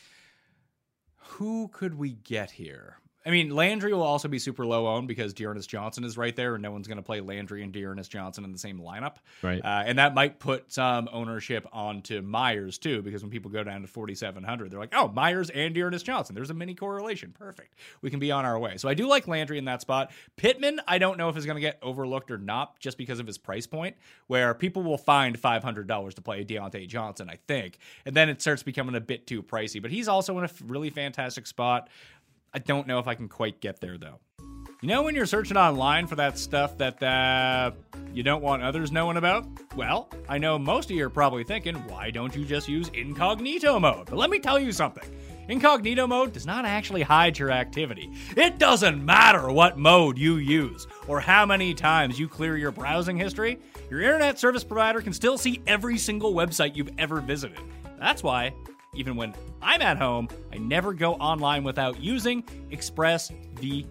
[1.15, 2.97] Who could we get here?
[3.25, 6.55] I mean, Landry will also be super low owned because D'Ernest Johnson is right there,
[6.55, 9.15] and no one's going to play Landry and D'Ernest Johnson in the same lineup.
[9.41, 9.63] Right.
[9.63, 13.81] Uh, and that might put some ownership onto Meyers, too, because when people go down
[13.81, 16.35] to 4,700, they're like, oh, Meyers and D'Ernest Johnson.
[16.35, 17.33] There's a mini correlation.
[17.37, 17.75] Perfect.
[18.01, 18.75] We can be on our way.
[18.77, 20.11] So I do like Landry in that spot.
[20.35, 23.27] Pittman, I don't know if is going to get overlooked or not just because of
[23.27, 23.95] his price point,
[24.27, 27.77] where people will find $500 to play Diontae Johnson, I think.
[28.05, 29.81] And then it starts becoming a bit too pricey.
[29.81, 31.89] But he's also in a really fantastic spot.
[32.53, 34.19] I don't know if I can quite get there though.
[34.81, 37.71] You know, when you're searching online for that stuff that uh,
[38.13, 39.47] you don't want others knowing about?
[39.77, 43.79] Well, I know most of you are probably thinking, why don't you just use incognito
[43.79, 44.07] mode?
[44.09, 45.05] But let me tell you something.
[45.47, 48.09] Incognito mode does not actually hide your activity.
[48.35, 53.17] It doesn't matter what mode you use or how many times you clear your browsing
[53.17, 57.59] history, your internet service provider can still see every single website you've ever visited.
[57.99, 58.53] That's why
[58.93, 63.87] even when I'm at home, I never go online without using ExpressVPN.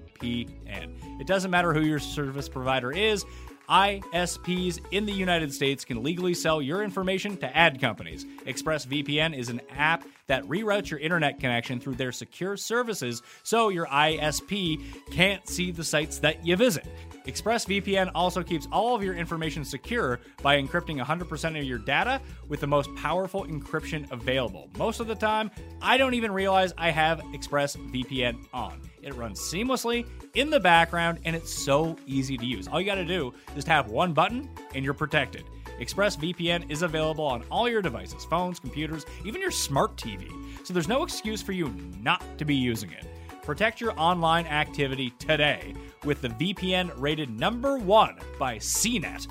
[1.20, 3.24] It doesn't matter who your service provider is.
[3.68, 8.26] ISPs in the United States can legally sell your information to ad companies.
[8.44, 13.86] ExpressVPN is an app that reroutes your internet connection through their secure services so your
[13.86, 16.86] ISP can't see the sites that you visit.
[17.26, 22.60] ExpressVPN also keeps all of your information secure by encrypting 100% of your data with
[22.60, 24.68] the most powerful encryption available.
[24.76, 25.50] Most of the time,
[25.80, 28.80] I don't even realize I have ExpressVPN on.
[29.02, 32.66] It runs seamlessly in the background and it's so easy to use.
[32.66, 35.44] All you got to do is tap one button and you're protected.
[35.80, 40.28] ExpressVPN is available on all your devices phones, computers, even your smart TV.
[40.64, 43.06] So there's no excuse for you not to be using it.
[43.42, 45.74] Protect your online activity today
[46.04, 49.26] with the VPN rated number one by CNET.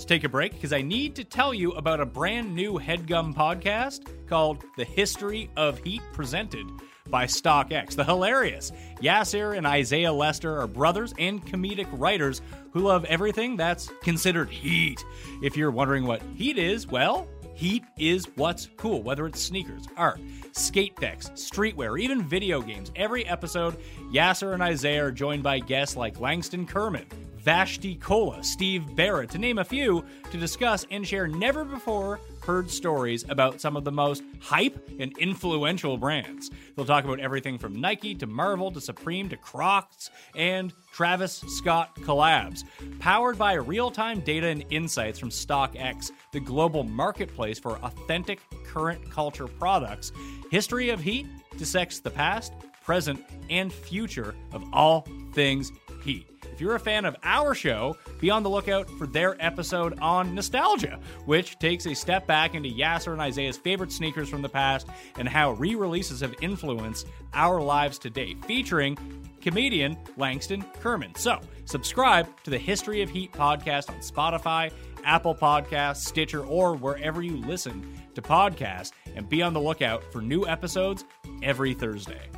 [0.00, 3.34] Let's take a break because I need to tell you about a brand new headgum
[3.34, 6.66] podcast called The History of Heat presented
[7.10, 7.96] by StockX.
[7.96, 8.72] The hilarious
[9.02, 12.40] Yassir and Isaiah Lester are brothers and comedic writers
[12.72, 15.04] who love everything that's considered heat.
[15.42, 20.18] If you're wondering what heat is, well, Heat is what's cool, whether it's sneakers, art,
[20.52, 22.90] skate decks, streetwear, even video games.
[22.96, 23.76] Every episode,
[24.10, 27.04] Yassir and Isaiah are joined by guests like Langston Kerman,
[27.44, 32.70] Vashtie Kola, Steve Barrett, to name a few, to discuss and share never before heard
[32.70, 36.50] stories about some of the most hype and influential brands.
[36.74, 41.94] They'll talk about everything from Nike to Marvel to Supreme to Crocs and Travis Scott
[42.00, 42.64] collabs.
[42.98, 49.10] Powered by real time data and insights from StockX, the global marketplace for authentic current
[49.10, 50.12] culture products,
[50.50, 51.26] History of Heat
[51.56, 52.52] dissects the past,
[52.84, 55.72] present, and future of all things
[56.02, 56.29] heat.
[56.60, 60.34] If you're a fan of our show, be on the lookout for their episode on
[60.34, 64.86] nostalgia, which takes a step back into Yassir and Isaiah's favorite sneakers from the past
[65.16, 68.98] and how re releases have influenced our lives today, featuring
[69.40, 71.14] comedian Langston Kerman.
[71.14, 74.70] So, subscribe to the History of Heat podcast on Spotify,
[75.02, 80.20] Apple Podcasts, Stitcher, or wherever you listen to podcasts, and be on the lookout for
[80.20, 81.06] new episodes
[81.42, 82.28] every Thursday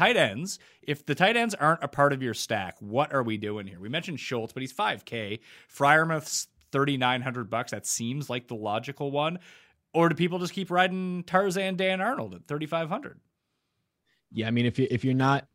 [0.00, 0.58] tight ends.
[0.90, 3.78] If the tight ends aren't a part of your stack, what are we doing here?
[3.78, 5.38] We mentioned Schultz, but he's 5K.
[5.72, 7.70] Freiermuth's 3,900 bucks.
[7.70, 9.38] That seems like the logical one.
[9.94, 13.20] Or do people just keep riding Tarzan Dan Arnold at 3,500?
[14.32, 15.46] Yeah, I mean, if you if you're not,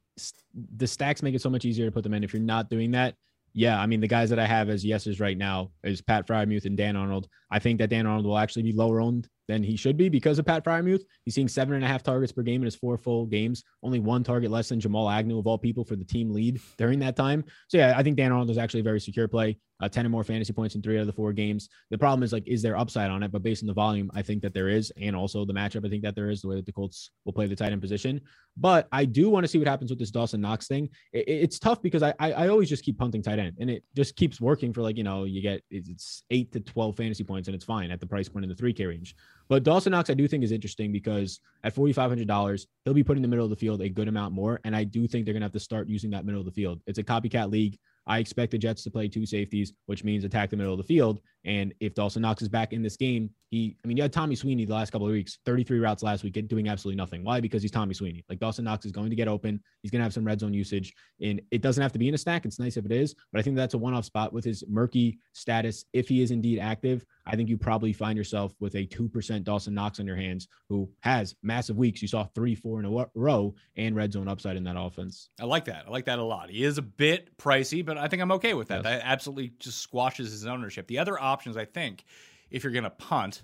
[0.78, 2.24] the stacks make it so much easier to put them in.
[2.24, 3.16] If you're not doing that,
[3.52, 6.64] yeah, I mean, the guys that I have as yeses right now is Pat Freiermuth
[6.64, 7.28] and Dan Arnold.
[7.52, 10.40] I think that Dan Arnold will actually be lower owned than he should be because
[10.40, 11.04] of Pat Freiermuth.
[11.24, 14.00] He's seeing seven and a half targets per game in his four full games, only
[14.00, 17.16] one target less than Jamal Agnew of all people for the team lead during that
[17.16, 17.44] time.
[17.68, 19.58] So yeah, I think Dan Arnold is actually a very secure play.
[19.82, 21.68] Uh, 10 or more fantasy points in three out of the four games.
[21.90, 23.32] The problem is like, is there upside on it?
[23.34, 25.90] But based on the volume, I think that there is, and also the matchup, I
[25.90, 28.22] think that there is the way that the Colts will play the tight end position.
[28.56, 30.90] But I do want to see what happens with this Dawson Knox thing.
[31.12, 33.84] It, it's tough because I, I, I always just keep punting tight end, and it
[33.98, 37.50] just keeps working for like you know you get it's eight to 12 fantasy points,
[37.50, 39.14] and it's fine at the price point in the three K range.
[39.48, 43.28] But Dawson Knox, I do think is interesting because at $4,500, he'll be putting the
[43.28, 44.60] middle of the field a good amount more.
[44.64, 46.82] And I do think they're to have to start using that middle of the field.
[46.88, 47.78] It's a copycat league.
[48.08, 50.84] I expect the Jets to play two safeties, which means attack the middle of the
[50.84, 51.22] field.
[51.44, 54.36] And if Dawson Knox is back in this game, he, I mean, you had Tommy
[54.36, 57.24] Sweeney the last couple of weeks, 33 routes last week, doing absolutely nothing.
[57.24, 57.40] Why?
[57.40, 58.24] Because he's Tommy Sweeney.
[58.30, 59.60] Like Dawson Knox is going to get open.
[59.82, 60.94] He's going to have some red zone usage.
[61.20, 62.46] And it doesn't have to be in a stack.
[62.46, 64.64] It's nice if it is, but I think that's a one off spot with his
[64.68, 65.86] murky status.
[65.94, 69.74] If he is indeed active, I think you probably find yourself with a 2% Dawson
[69.74, 72.02] Knox on your hands who has massive weeks.
[72.02, 75.30] You saw three, four in a row and red zone upside in that offense.
[75.40, 75.86] I like that.
[75.88, 76.50] I like that a lot.
[76.50, 78.84] He is a bit pricey, but I think I'm okay with that.
[78.84, 78.84] Yes.
[78.84, 80.88] That absolutely just squashes his ownership.
[80.88, 82.06] The other options, I think,
[82.52, 83.44] if you're going to punt,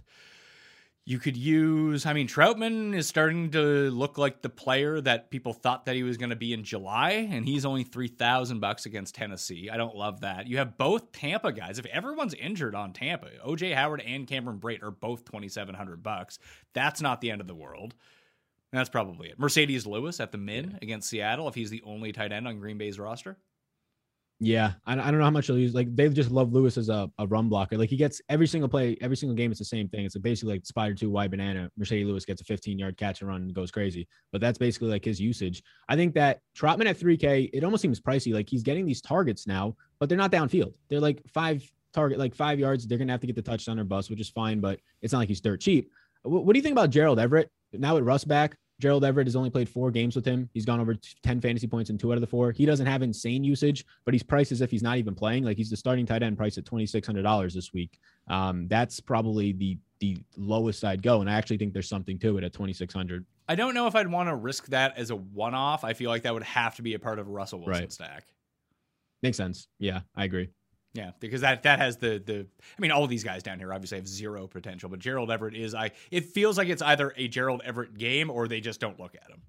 [1.11, 5.51] you could use, I mean, Trautman is starting to look like the player that people
[5.51, 9.13] thought that he was going to be in July, and he's only 3000 bucks against
[9.13, 9.69] Tennessee.
[9.69, 10.47] I don't love that.
[10.47, 11.79] You have both Tampa guys.
[11.79, 16.39] If everyone's injured on Tampa, OJ Howard and Cameron Brate are both 2700 bucks.
[16.73, 17.93] That's not the end of the world.
[18.71, 19.37] That's probably it.
[19.37, 22.77] Marcedes Lewis at the min against Seattle if he's the only tight end on Green
[22.77, 23.37] Bay's roster.
[24.43, 25.75] Yeah, I, I don't know how much he'll use.
[25.75, 27.77] Like they just love Lewis as a, a run blocker.
[27.77, 29.51] Like he gets every single play, every single game.
[29.51, 30.03] It's the same thing.
[30.03, 31.69] It's like basically like Spider Two Y banana.
[31.79, 34.07] Marcedes Lewis gets a 15 yard catch and run and goes crazy.
[34.31, 35.61] But that's basically like his usage.
[35.89, 38.33] I think that Trautman at 3K, it almost seems pricey.
[38.33, 40.73] Like he's getting these targets now, but they're not downfield.
[40.89, 41.63] They're like five
[41.93, 42.87] target, like five yards.
[42.87, 44.59] They're gonna have to get the touchdown or bust, which is fine.
[44.59, 45.91] But it's not like he's dirt cheap.
[46.23, 48.57] What, what do you think about Gerald Everett now with Russ back?
[48.81, 50.49] Gerald Everett has only played four games with him.
[50.53, 52.51] He's gone over 10 fantasy points in two out of the four.
[52.51, 55.43] He doesn't have insane usage, but he's priced as if he's not even playing.
[55.45, 57.99] Like he's the starting tight end price at $2,600 this week.
[58.27, 61.21] Um, that's probably the the lowest I'd go.
[61.21, 63.23] And I actually think there's something to it at 2,600.
[63.47, 65.83] I don't know if I'd want to risk that as a one off.
[65.83, 67.91] I feel like that would have to be a part of a Russell Wilson Right.
[67.91, 68.23] stack.
[69.21, 69.67] Makes sense.
[69.77, 70.49] Yeah, I agree.
[70.93, 72.45] Yeah, because that that has the the.
[72.77, 75.73] I mean, all these guys down here obviously have zero potential, but Gerald Everett is.
[75.73, 75.91] I.
[76.11, 79.29] It feels like it's either a Gerald Everett game or they just don't look at
[79.29, 79.41] him.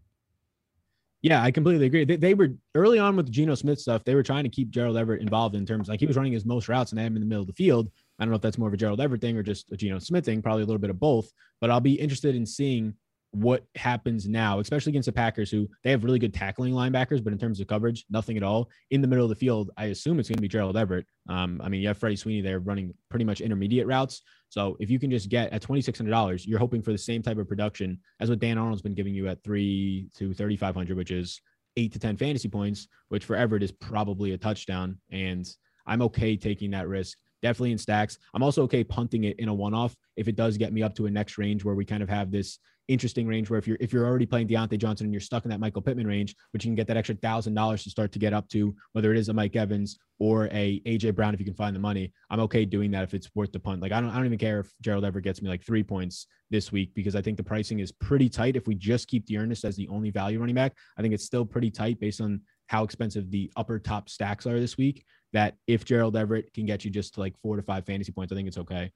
[1.23, 2.05] Yeah, I completely agree.
[2.05, 4.03] They, they were early on with the Geno Smith stuff.
[4.03, 6.45] They were trying to keep Gerald Everett involved in terms like he was running his
[6.45, 7.91] most routes and him in the middle of the field.
[8.19, 10.01] I don't know if that's more of a Gerald Everett thing or just a Geno
[10.01, 11.33] Smith thing, probably a little bit of both.
[11.61, 12.95] But I'll be interested in seeing
[13.33, 17.33] what happens now, especially against the Packers, who they have really good tackling linebackers, but
[17.33, 18.69] in terms of coverage, nothing at all.
[18.91, 21.07] In the middle of the field, I assume it's going to be Gerald Everett.
[21.29, 24.23] Um, I mean, you have Freddie Sweeney there running pretty much intermediate routes.
[24.51, 26.99] So if you can just get at twenty six hundred dollars, you're hoping for the
[26.99, 30.57] same type of production as what Dan Arnold's been giving you at three to thirty
[30.57, 31.41] five hundred, which is
[31.77, 34.99] eight to 10 fantasy points, which for Everett is probably a touchdown.
[35.11, 35.49] And
[35.87, 37.19] I'm okay taking that risk.
[37.43, 38.19] Definitely in stacks.
[38.35, 41.07] I'm also okay punting it in a one-off if it does get me up to
[41.07, 43.93] a next range where we kind of have this interesting range where if you're if
[43.93, 46.69] you're already playing Diontae Johnson and you're stuck in that Michael Pittman range, but you
[46.69, 49.29] can get that extra thousand dollars to start to get up to whether it is
[49.29, 52.13] a Mike Evans or a AJ Brown if you can find the money.
[52.31, 53.83] I'm okay doing that if it's worth the punt.
[53.83, 56.27] Like I don't I don't even care if Gerald ever gets me like three points
[56.51, 58.57] this week because I think the pricing is pretty tight.
[58.57, 61.47] If we just keep D'Ernest as the only value running back, I think it's still
[61.47, 65.05] pretty tight based on how expensive the upper top stacks are this week.
[65.33, 68.33] That if Gerald Everett can get you just to like four to five fantasy points,
[68.33, 68.93] I think it's okay.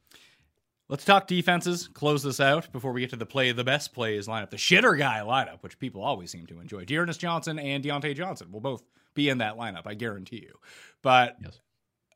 [0.88, 1.88] Let's talk defenses.
[1.88, 4.96] Close this out before we get to the play the best plays lineup, the shitter
[4.96, 6.84] guy lineup, which people always seem to enjoy.
[6.84, 8.84] D'Ernest Johnson and Diontae Johnson will both
[9.14, 10.54] be in that lineup, I guarantee you.
[11.02, 11.60] But Yes.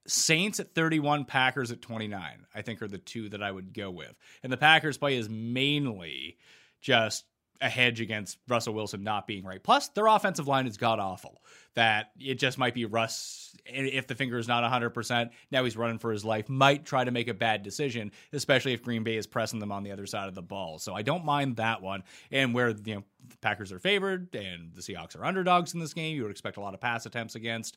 [0.07, 3.91] Saints at 31, Packers at 29, I think are the two that I would go
[3.91, 4.15] with.
[4.43, 6.39] And the Packers play is mainly
[6.81, 7.27] just
[7.61, 9.63] a hedge against Russell Wilson not being right.
[9.63, 11.43] Plus, their offensive line is god awful.
[11.75, 15.99] That it just might be Russ, if the finger is not 100%, now he's running
[15.99, 19.27] for his life, might try to make a bad decision, especially if Green Bay is
[19.27, 20.79] pressing them on the other side of the ball.
[20.79, 22.03] So I don't mind that one.
[22.33, 25.95] And where, you know, the Packers are favored and the Seahawks are underdogs in this
[25.95, 27.77] game, you would expect a lot of pass attempts against.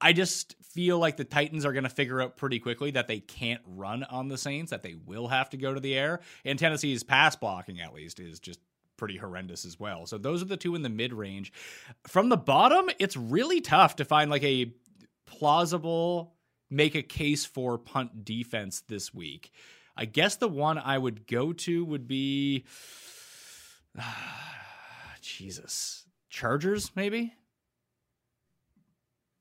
[0.00, 3.20] I just feel like the Titans are going to figure out pretty quickly that they
[3.20, 6.20] can't run on the Saints, that they will have to go to the air.
[6.44, 8.60] And Tennessee's pass blocking, at least, is just
[9.02, 10.06] pretty horrendous as well.
[10.06, 11.52] So those are the two in the mid range.
[12.06, 14.72] From the bottom, it's really tough to find like a
[15.26, 16.36] plausible
[16.70, 19.50] make a case for punt defense this week.
[19.96, 22.64] I guess the one I would go to would be
[25.20, 26.06] Jesus.
[26.30, 27.34] Chargers maybe?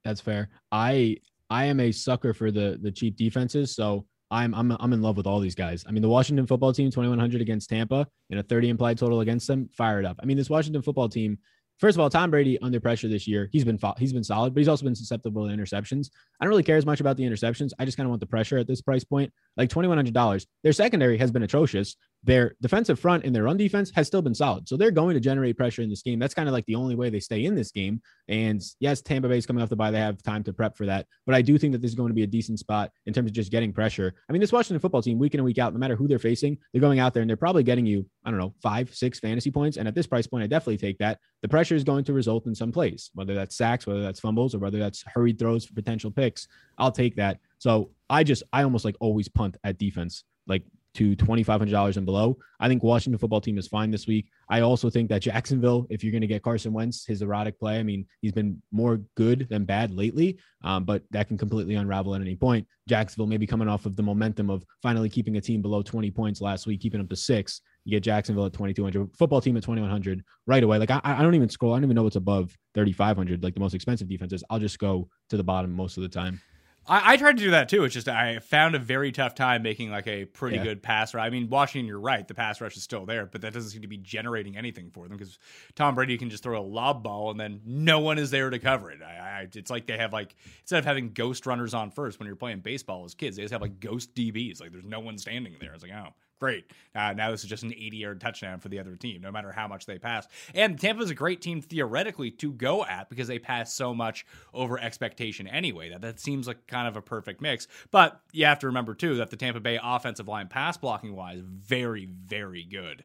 [0.04, 0.50] That's fair.
[0.72, 1.18] I
[1.52, 5.18] I am a sucker for the the cheap defenses, so I'm I'm I'm in love
[5.18, 5.84] with all these guys.
[5.88, 9.48] I mean, the Washington football team 2100 against Tampa and a 30 implied total against
[9.48, 10.18] them, fired up.
[10.24, 11.38] I mean, this Washington football team.
[11.80, 13.50] First of all, Tom Brady under pressure this year.
[13.52, 16.10] He's been he's been solid, but he's also been susceptible to interceptions.
[16.40, 17.72] I don't really care as much about the interceptions.
[17.80, 19.34] I just kind of want the pressure at this price point.
[19.58, 20.46] Like twenty one hundred dollars.
[20.64, 21.98] Their secondary has been atrocious.
[22.24, 24.70] Their defensive front and their run defense has still been solid.
[24.70, 26.20] So they're going to generate pressure in this game.
[26.20, 28.00] That's kind of like the only way they stay in this game.
[28.28, 29.90] And yes, Tampa Bay's coming off the bye.
[29.90, 31.08] They have time to prep for that.
[31.26, 33.30] But I do think that this is going to be a decent spot in terms
[33.30, 34.14] of just getting pressure.
[34.30, 36.20] I mean, this Washington football team, week in and week out, no matter who they're
[36.20, 39.20] facing, they're going out there and they're probably getting you, I don't know, five, six
[39.20, 39.78] fantasy points.
[39.78, 41.20] And at this price point, I definitely take that.
[41.42, 44.54] The pressure is going to result in some plays, whether that's sacks, whether that's fumbles,
[44.54, 46.48] or whether that's hurried throws for potential picks.
[46.78, 47.40] I'll take that.
[47.58, 50.24] So I just, I almost like always punt at defense.
[50.48, 50.64] Like
[50.94, 52.38] to $2,500 and below.
[52.60, 54.30] I think Washington football team is fine this week.
[54.50, 57.80] I also think that Jacksonville, if you're going to get Carson Wentz, his erotic play,
[57.80, 62.14] I mean, he's been more good than bad lately, um, but that can completely unravel
[62.14, 62.68] at any point.
[62.90, 66.42] Jacksonville maybe coming off of the momentum of finally keeping a team below 20 points
[66.42, 67.62] last week, keeping up to six.
[67.86, 70.78] You get Jacksonville at 2,200, football team at 2,100 right away.
[70.78, 71.74] Like I, I don't even scroll.
[71.74, 74.44] I don't even know what's above 3,500, like the most expensive defenses.
[74.50, 76.42] I'll just go to the bottom most of the time.
[76.88, 77.84] I, I tried to do that too.
[77.84, 80.64] It's just I found a very tough time making like a pretty Yeah.
[80.64, 81.26] good pass rush.
[81.26, 82.28] I mean, Washington, you're right.
[82.28, 85.08] The pass rush is still there, but that doesn't seem to be generating anything for
[85.08, 85.38] them because
[85.76, 88.60] Tom Brady can just throw a lob ball and then no one is there to
[88.60, 89.02] cover it.
[89.02, 92.26] I, I, it's like they have like instead of having ghost runners on first when
[92.28, 94.60] you're playing baseball as kids, they just have like ghost DBs.
[94.60, 95.74] Like there's no one standing there.
[95.74, 96.14] It's like oh.
[96.42, 96.66] Great.
[96.96, 99.52] Uh, now this is just an 80 yard touchdown for the other team, no matter
[99.52, 100.28] how much they pass.
[100.56, 104.26] And Tampa is a great team theoretically to go at because they pass so much
[104.52, 105.90] over expectation anyway.
[105.90, 107.68] That that seems like kind of a perfect mix.
[107.92, 111.42] But you have to remember too that the Tampa Bay offensive line pass blocking wise,
[111.42, 113.04] very, very good.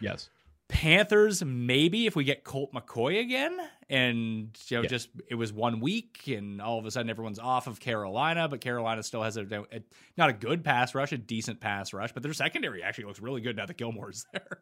[0.00, 0.30] Yes.
[0.70, 3.58] Panthers, maybe if we get Colt McCoy again,
[3.88, 4.88] and you know, Yeah.
[4.88, 8.60] just it was one week, and all of a sudden everyone's off of Carolina, but
[8.60, 9.42] Carolina still has a,
[9.72, 9.80] a
[10.16, 13.40] not a good pass rush, a decent pass rush, but their secondary actually looks really
[13.40, 14.60] good now that Gilmore's there.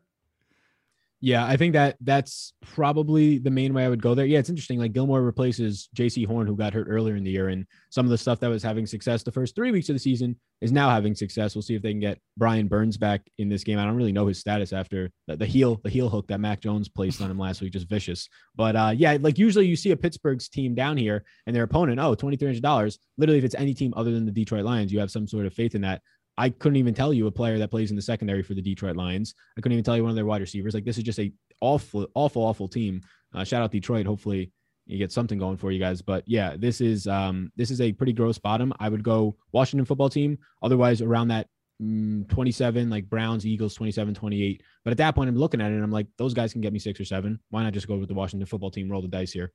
[1.20, 4.24] Yeah, I think that that's probably the main way I would go there.
[4.24, 4.78] Yeah, it's interesting.
[4.78, 8.10] Like Gilmore replaces Jaycee Horn, who got hurt earlier in the year, and some of
[8.10, 10.88] the stuff that was having success the first three weeks of the season is now
[10.90, 11.56] having success.
[11.56, 13.80] We'll see if they can get Brian Burns back in this game.
[13.80, 16.60] I don't really know his status after the, the heel the heel hook that Mac
[16.60, 18.28] Jones placed on him last week, just vicious.
[18.54, 21.98] But uh, yeah, like usually you see a Pittsburgh's team down here and their opponent,
[21.98, 22.96] oh, twenty three hundred dollars.
[23.16, 25.52] Literally, if it's any team other than the Detroit Lions, you have some sort of
[25.52, 26.00] faith in that.
[26.38, 28.96] I couldn't even tell you a player that plays in the secondary for the Detroit
[28.96, 29.34] Lions.
[29.56, 30.72] I couldn't even tell you one of their wide receivers.
[30.72, 33.00] Like this is just a awful, awful, awful team.
[33.34, 34.06] Uh, shout out Detroit.
[34.06, 34.52] Hopefully
[34.86, 36.00] you get something going for you guys.
[36.00, 38.72] But yeah, this is um this is a pretty gross bottom.
[38.78, 40.38] I would go Washington football team.
[40.62, 41.48] Otherwise, around that
[41.82, 44.62] mm, 27, like Browns, Eagles, 27, 28.
[44.84, 46.72] But at that point, I'm looking at it and I'm like, those guys can get
[46.72, 47.40] me six or seven.
[47.50, 49.52] Why not just go with the Washington football team, roll the dice here?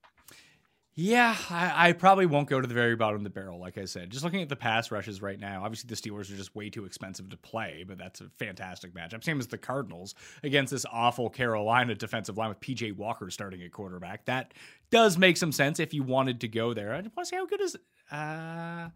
[0.95, 3.85] Yeah, I, I, probably won't go to the very bottom of the barrel, like I
[3.85, 4.11] said.
[4.11, 6.85] Just looking at the pass rushes right now, obviously the Steelers are just way too
[6.85, 9.23] expensive to play, but that's a fantastic matchup.
[9.23, 10.13] Same as the Cardinals
[10.43, 14.25] against this awful Carolina defensive line with PJ Walker starting at quarterback.
[14.25, 14.53] That
[14.91, 16.93] does make some sense if you wanted to go there.
[16.93, 17.75] I just want to see how good is.
[18.11, 18.89] Uh,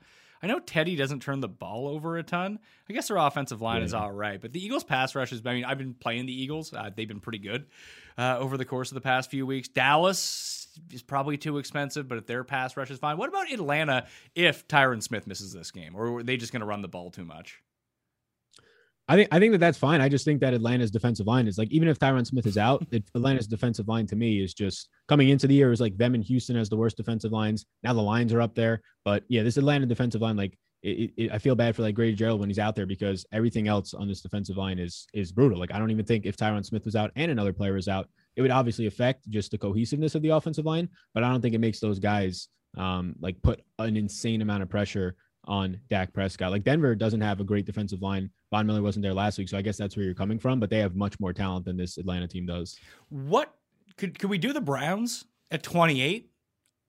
[0.43, 2.59] I know Teddy doesn't turn the ball over a ton.
[2.87, 3.85] I guess their offensive line yeah.
[3.85, 5.41] is all right, but the Eagles' pass rush has.
[5.43, 7.65] I mean, I've been playing the Eagles; uh, they've been pretty good
[8.19, 9.67] uh, over the course of the past few weeks.
[9.67, 14.07] Dallas is probably too expensive, but if their pass rush is fine, what about Atlanta
[14.35, 17.11] if Tyron Smith misses this game, or are they just going to run the ball
[17.11, 17.61] too much?
[19.09, 20.01] I think I think that that's fine.
[20.01, 22.85] I just think that Atlanta's defensive line is like even if Tyron Smith is out,
[23.15, 26.23] Atlanta's defensive line to me is just coming into the year is like them and
[26.25, 27.65] Houston as the worst defensive lines.
[27.83, 31.31] Now the lines are up there, but yeah, this Atlanta defensive line like it, it,
[31.31, 34.09] I feel bad for like Grady Jarrett when he's out there because everything else on
[34.09, 35.57] this defensive line is is brutal.
[35.57, 38.09] Like I don't even think if Tyron Smith was out and another player is out,
[38.37, 41.55] it would obviously affect just the cohesiveness of the offensive line, but I don't think
[41.55, 45.15] it makes those guys um, like put an insane amount of pressure
[45.45, 46.51] on Dak Prescott.
[46.51, 48.29] Like Denver doesn't have a great defensive line.
[48.51, 50.59] Von Miller wasn't there last week, so I guess that's where you're coming from.
[50.59, 52.77] But they have much more talent than this Atlanta team does.
[53.09, 53.53] What
[53.97, 56.29] could could we do the Browns at 28?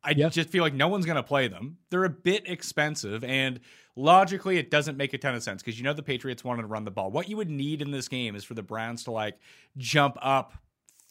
[0.04, 0.30] I yep.
[0.30, 1.78] just feel like no one's going to play them.
[1.90, 3.58] They're a bit expensive, and
[3.96, 6.68] logically, it doesn't make a ton of sense because you know the Patriots wanted to
[6.68, 7.10] run the ball.
[7.10, 9.38] What you would need in this game is for the Browns to like
[9.76, 10.52] jump up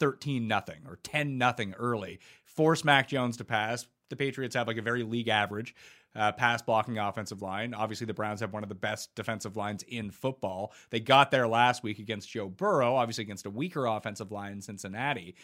[0.00, 3.86] 13 nothing or 10 nothing early, force Mac Jones to pass.
[4.08, 5.74] The Patriots have like a very league average
[6.14, 7.74] uh, pass blocking offensive line.
[7.74, 10.72] Obviously, the Browns have one of the best defensive lines in football.
[10.90, 14.60] They got there last week against Joe Burrow, obviously against a weaker offensive line in
[14.60, 15.36] Cincinnati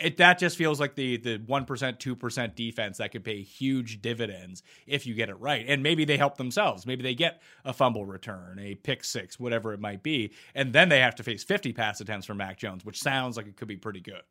[0.00, 3.42] it that just feels like the the one percent, two percent defense that could pay
[3.42, 5.64] huge dividends if you get it right.
[5.68, 6.86] And maybe they help themselves.
[6.86, 10.88] Maybe they get a fumble return, a pick six, whatever it might be, and then
[10.88, 13.68] they have to face fifty pass attempts from Mac Jones, which sounds like it could
[13.68, 14.22] be pretty good.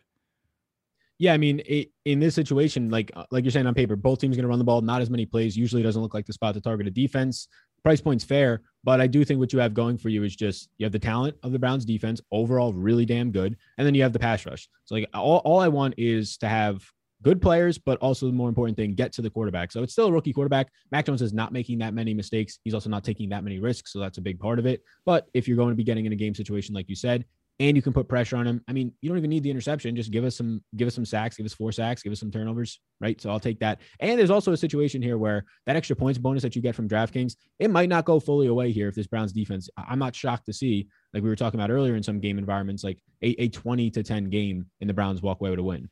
[1.18, 4.20] Yeah, I mean, it, in this situation, like uh, like you're saying on paper, both
[4.20, 5.58] teams going to run the ball, not as many plays.
[5.58, 7.48] Usually, doesn't look like the spot to target a defense
[7.84, 10.70] price point's fair, but I do think what you have going for you is just
[10.78, 14.04] you have the talent of the Browns defense overall, really damn good, and then you
[14.04, 14.70] have the pass rush.
[14.86, 16.84] So like all, all I want is to have
[17.22, 19.72] good players, but also the more important thing, get to the quarterback.
[19.72, 20.70] So it's still a rookie quarterback.
[20.92, 22.60] Mac Jones is not making that many mistakes.
[22.64, 24.84] He's also not taking that many risks, so that's a big part of it.
[25.06, 27.26] But if you're going to be getting in a game situation like you said,
[27.60, 28.62] and you can put pressure on him.
[28.70, 29.96] I mean, you don't even need the interception.
[29.96, 32.32] Just give us some, give us some sacks, give us four sacks, give us some
[32.32, 33.20] turnovers, right?
[33.20, 33.82] So I'll take that.
[34.00, 36.88] And there's also a situation here where that extra points bonus that you get from
[36.88, 39.70] DraftKings, it might not go fully away here if this Browns defense.
[39.78, 42.84] I'm not shocked to see, like we were talking about earlier in some game environments,
[42.84, 45.90] like a, a 20 to 10 game in the Browns walk away with a win.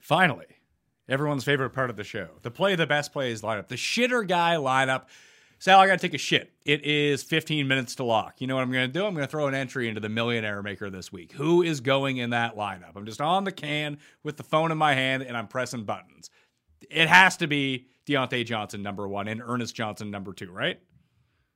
[0.00, 0.46] Finally,
[1.08, 4.56] everyone's favorite part of the show, the play the best plays lineup, the shitter guy
[4.56, 5.04] lineup.
[5.64, 6.52] Sal, I got to take a shit.
[6.66, 8.42] It is 15 minutes to lock.
[8.42, 9.06] You know what I'm going to do?
[9.06, 11.32] I'm going to throw an entry into the millionaire maker this week.
[11.32, 12.90] Who is going in that lineup?
[12.96, 16.28] I'm just on the can with the phone in my hand and I'm pressing buttons.
[16.90, 20.78] It has to be Diontae Johnson, number one, D'Ernest Johnson, number two, right?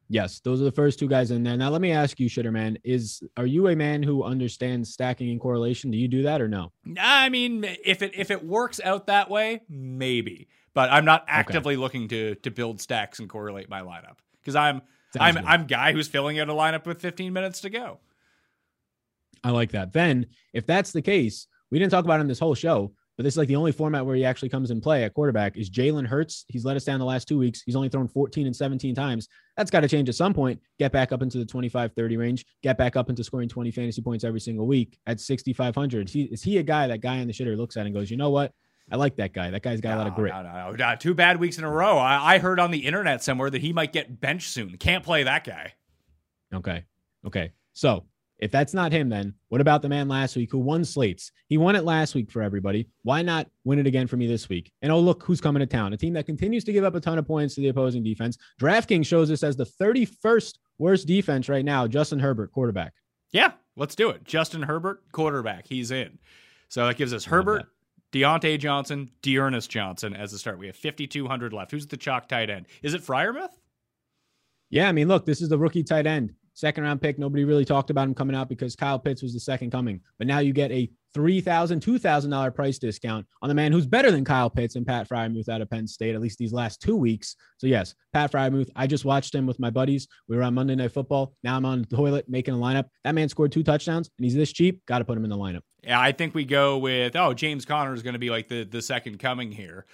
[0.09, 1.59] Yes, those are the first two guys in there.
[1.59, 5.39] Now, let me ask you, Shitterman, is are you a man who understands stacking and
[5.39, 5.91] correlation?
[5.91, 6.73] Do you do that or no?
[6.99, 11.75] I mean, if it if it works out that way, maybe but I'm not actively
[11.75, 11.81] okay.
[11.81, 14.83] looking to to build stacks and correlate my lineup because I'm
[15.15, 15.45] Sounds I'm good.
[15.47, 17.99] I'm guy who's filling out a lineup with 15 minutes to go.
[19.43, 19.93] I like that.
[19.93, 23.35] Then, if that's the case, we didn't talk about in this whole show, but this
[23.35, 26.07] is like the only format where he actually comes in play at quarterback is Jalen
[26.07, 26.45] Hurts.
[26.49, 27.63] He's let us down the last two weeks.
[27.63, 29.29] He's only thrown 14 and 17 times.
[29.57, 30.61] That's got to change at some point.
[30.79, 34.03] Get back up into the 25 30 range, get back up into scoring 20 fantasy
[34.03, 36.09] points every single week at 6,500.
[36.09, 38.11] Is he, is he a guy that guy in the shitter looks at and goes,
[38.11, 38.53] you know what?
[38.91, 39.51] I like that guy.
[39.51, 40.33] That guy's got no, a lot of grit.
[40.33, 40.97] No, no, no.
[40.97, 41.99] Two bad weeks in a row.
[41.99, 44.77] I, I heard on the internet somewhere that he might get benched soon.
[44.77, 45.75] Can't play that guy.
[46.55, 46.85] Okay.
[47.27, 47.53] Okay.
[47.73, 48.05] So
[48.39, 51.33] if that's not him, then what about the man last week who won slates?
[51.49, 52.89] He won it last week for everybody.
[53.03, 54.73] Why not win it again for me this week?
[54.83, 55.93] And oh, look who's coming to town.
[55.93, 58.39] A team that continues to give up a ton of points to the opposing defense.
[58.61, 61.87] DraftKings shows us as the 31st worst defense right now.
[61.87, 62.95] Justin Herbert, quarterback.
[63.31, 64.25] Yeah, Let's do it.
[64.25, 65.69] Justin Herbert, quarterback.
[65.69, 66.19] He's in.
[66.69, 67.67] So that gives us Herbert,
[68.13, 70.59] Diontae Johnson, D'Ernest Johnson as the start.
[70.59, 71.71] We have 5,200 left.
[71.71, 72.67] Who's the chalk tight end?
[72.83, 73.53] Is it Freiermuth?
[74.71, 76.33] Yeah, I mean, look, this is the rookie tight end.
[76.55, 77.19] Second round pick.
[77.21, 80.01] Nobody really talked about him coming out because Kyle Pitts was the second coming.
[80.19, 84.25] But now you get a $3,000, $2,000 price discount on the man who's better than
[84.25, 87.37] Kyle Pitts and Pat Freiermuth out of Penn State, at least these last two weeks.
[87.59, 90.09] So, yes, Pat Freiermuth, I just watched him with my buddies.
[90.29, 91.33] We were on Monday Night Football.
[91.45, 92.87] Now I'm on the toilet making a lineup.
[93.05, 94.85] That man scored two touchdowns and he's this cheap.
[94.87, 95.63] Got to put him in the lineup.
[95.87, 98.83] I think we go with, oh, James Conner is going to be like the, the
[98.83, 99.87] second coming here.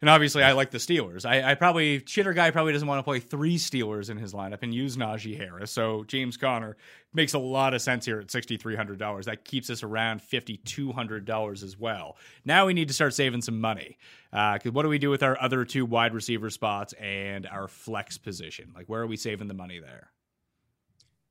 [0.00, 1.24] And obviously, I like the Steelers.
[1.24, 4.58] I, I, probably shitter guy probably doesn't want to play three Steelers in his lineup
[4.60, 5.70] and use Najee Harris.
[5.70, 6.76] So James Conner
[7.14, 9.24] makes a lot of sense here at sixty three hundred dollars.
[9.24, 12.18] That keeps us around fifty two hundred dollars as well.
[12.44, 13.96] Now we need to start saving some money.
[14.30, 17.66] Because uh, what do we do with our other two wide receiver spots and our
[17.66, 18.72] flex position?
[18.74, 20.10] Like, where are we saving the money there?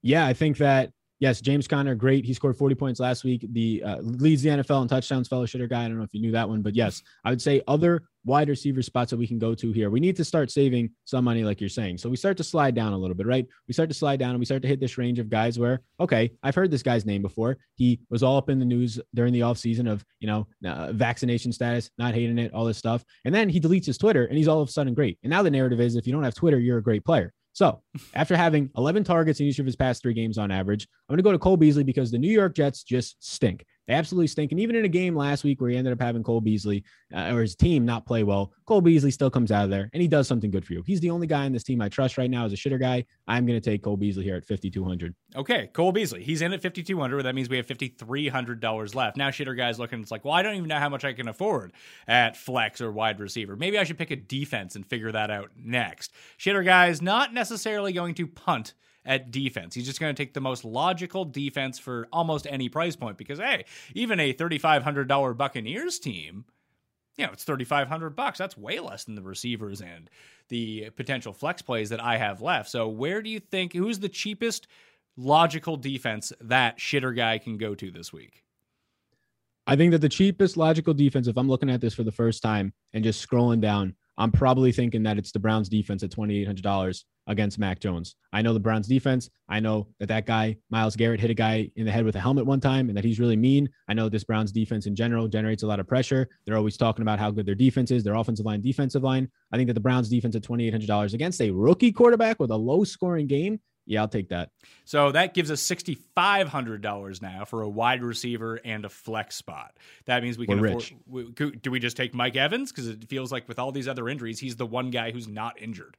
[0.01, 0.91] Yeah, I think that
[1.23, 2.25] yes, James Conner, great.
[2.25, 3.47] He scored 40 points last week.
[3.53, 5.85] The uh, leads the NFL in touchdowns, fellow shitter guy.
[5.85, 8.49] I don't know if you knew that one, but yes, I would say other wide
[8.49, 9.89] receiver spots that we can go to here.
[9.89, 11.99] We need to start saving some money, like you're saying.
[11.99, 13.47] So we start to slide down a little bit, right?
[13.69, 15.79] We start to slide down and we start to hit this range of guys where,
[15.97, 17.57] okay, I've heard this guy's name before.
[17.75, 21.53] He was all up in the news during the offseason of, you know, uh, vaccination
[21.53, 23.05] status, not hating it, all this stuff.
[23.23, 25.19] And then he deletes his Twitter and he's all of a sudden great.
[25.23, 27.33] And now the narrative is if you don't have Twitter, you're a great player.
[27.53, 27.81] So
[28.15, 31.17] after having 11 targets in each of his past three games on average, I'm going
[31.17, 33.65] to go to Cole Beasley because the New York Jets just stink.
[33.87, 34.51] They absolutely stink.
[34.51, 37.33] And even in a game last week where he ended up having Cole Beasley uh,
[37.33, 40.07] or his team not play well, Cole Beasley still comes out of there and he
[40.07, 40.83] does something good for you.
[40.85, 43.05] He's the only guy in this team I trust right now as a shitter guy.
[43.27, 45.13] I'm going to take Cole Beasley here at 5,200.
[45.35, 46.23] Okay, Cole Beasley.
[46.23, 47.23] He's in at 5,200.
[47.23, 49.17] That means we have $5,300 left.
[49.17, 51.27] Now, shitter guy's looking, it's like, well, I don't even know how much I can
[51.27, 51.73] afford
[52.07, 53.55] at flex or wide receiver.
[53.55, 56.13] Maybe I should pick a defense and figure that out next.
[56.39, 58.73] Shitter guy's not necessarily going to punt
[59.05, 59.75] at defense.
[59.75, 63.39] He's just going to take the most logical defense for almost any price point because
[63.39, 66.45] hey, even a $3500 Buccaneers team,
[67.17, 68.39] you know, it's 3500 bucks.
[68.39, 70.09] That's way less than the receivers and
[70.49, 72.69] the potential flex plays that I have left.
[72.69, 74.67] So, where do you think who's the cheapest
[75.15, 78.43] logical defense that shitter guy can go to this week?
[79.65, 82.43] I think that the cheapest logical defense, if I'm looking at this for the first
[82.43, 87.03] time and just scrolling down, I'm probably thinking that it's the Browns defense at $2,800
[87.27, 88.15] against Mac Jones.
[88.31, 89.29] I know the Browns defense.
[89.49, 92.19] I know that that guy, Myles Garrett, hit a guy in the head with a
[92.19, 93.69] helmet one time and that he's really mean.
[93.87, 96.29] I know this Browns defense in general generates a lot of pressure.
[96.45, 99.29] They're always talking about how good their defense is, their offensive line, defensive line.
[99.51, 102.83] I think that the Browns defense at $2,800 against a rookie quarterback with a low
[102.83, 104.49] scoring game yeah, I'll take that.
[104.85, 108.89] So that gives us sixty five hundred dollars now for a wide receiver and a
[108.89, 109.75] flex spot.
[110.05, 110.93] That means we can We're afford.
[111.07, 114.07] We, do we just take Mike Evans because it feels like with all these other
[114.07, 115.97] injuries, he's the one guy who's not injured.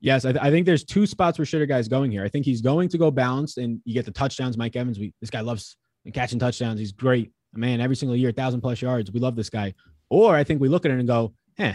[0.00, 2.22] Yes, I, th- I think there's two spots where shitter guy's going here.
[2.22, 4.58] I think he's going to go balanced, and you get the touchdowns.
[4.58, 5.76] Mike Evans, we this guy loves
[6.12, 6.78] catching touchdowns.
[6.78, 7.80] He's great, man.
[7.80, 9.10] Every single year, thousand plus yards.
[9.10, 9.74] We love this guy.
[10.10, 11.74] Or I think we look at it and go, eh.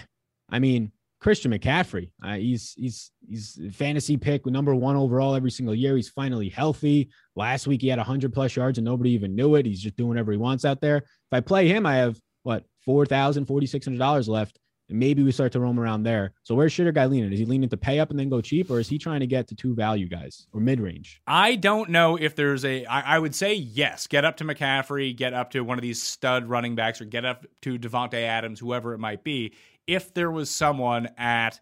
[0.50, 0.92] I mean,
[1.22, 2.10] Christian McCaffrey.
[2.24, 5.96] Uh, he's he's he's fantasy pick number one overall every single year.
[5.96, 7.10] He's finally healthy.
[7.36, 9.66] Last week he had 100 plus yards and nobody even knew it.
[9.66, 10.98] He's just doing whatever he wants out there.
[10.98, 14.60] If I play him, I have what four thousand forty six hundred dollars left,
[14.92, 16.34] maybe we start to roam around there.
[16.44, 17.32] So where's Shitter guy leaning?
[17.32, 19.28] Is he leaning to pay up and then go cheap, or is he trying to
[19.28, 21.22] get to two value guys or mid range?
[21.28, 22.86] I don't know if there's a.
[22.86, 24.08] I, I would say yes.
[24.08, 25.16] Get up to McCaffrey.
[25.16, 28.60] Get up to one of these stud running backs, or get up to Davante Adams,
[28.60, 29.54] whoever it might be
[29.88, 31.60] if there was someone at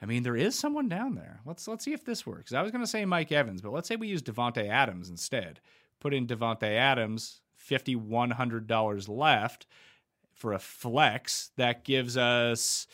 [0.00, 1.40] I mean, there is someone down there.
[1.44, 2.52] Let's let's see if this works.
[2.52, 5.60] I was going to say Mike Evans, but let's say we use Davante Adams instead.
[6.00, 9.66] Put in Davante Adams, fifty one hundred dollars left
[10.32, 11.50] for a flex.
[11.56, 12.86] That gives us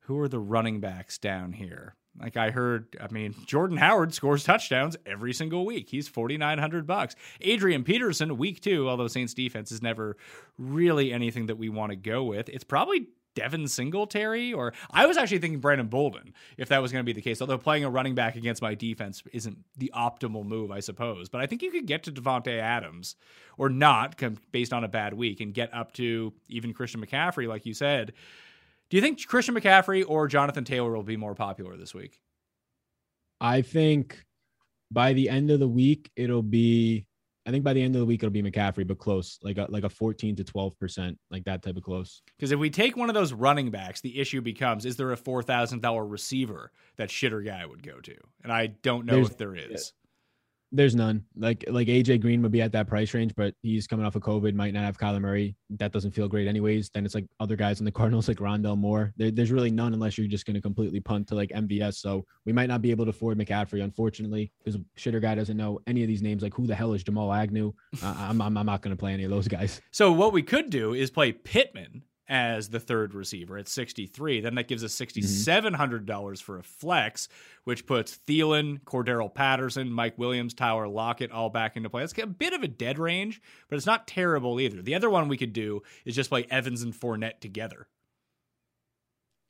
[0.00, 1.94] who are the running backs down here?
[2.20, 5.88] Like I heard, I mean, Jordan Howard scores touchdowns every single week.
[5.88, 7.14] He's forty nine hundred bucks.
[7.40, 10.16] Adrian Peterson, week two, although Saints defense is never
[10.58, 12.48] really anything that we want to go with.
[12.48, 17.04] It's probably Devin Singletary, or I was actually thinking Brandon Bolden if that was going
[17.04, 17.40] to be the case.
[17.40, 21.28] Although playing a running back against my defense isn't the optimal move, I suppose.
[21.28, 23.16] But I think you could get to Davante Adams
[23.58, 24.20] or not,
[24.50, 28.12] based on a bad week, and get up to even Christian McCaffrey, like you said.
[28.88, 32.20] Do you think Christian McCaffrey or Jonathan Taylor will be more popular this week?
[33.40, 34.24] I think
[34.90, 37.06] by the end of the week, it'll be
[37.44, 39.66] I think by the end of the week it'll be McCaffrey, but close, like a
[39.68, 42.22] like a 14 to 12 percent, like that type of close.
[42.36, 45.16] Because if we take one of those running backs, the issue becomes: is there a
[45.16, 48.14] four thousand dollar receiver that shitter guy would go to?
[48.44, 49.92] And I don't know There's, if there is.
[50.74, 51.24] There's none.
[51.36, 54.22] Like like AJ Green would be at that price range, but he's coming off of
[54.22, 55.54] COVID, might not have Kyler Murray.
[55.70, 56.88] That doesn't feel great anyways.
[56.88, 59.12] Then it's like other guys in the Cardinals like Rondale Moore.
[59.18, 61.96] There, there's really none unless you're just going to completely punt to like MVS.
[61.96, 65.78] So we might not be able to afford McCaffrey, unfortunately, because shitter guy doesn't know
[65.86, 66.42] any of these names.
[66.42, 67.72] Like who the hell is Jamal Agnew?
[68.02, 69.80] Uh, I'm, I'm I'm not going to play any of those guys.
[69.90, 72.02] So what we could do is play Pittman
[72.32, 74.40] as the third receiver at 63.
[74.40, 77.28] Then that gives us $6,700 for a flex,
[77.64, 82.00] which puts Thielen, Cordero Patterson, Mike Williams, Tyler Lockett all back into play.
[82.00, 84.80] That's a bit of a dead range, but it's not terrible either.
[84.80, 87.86] The other one we could do is just play Evans and Fournette together.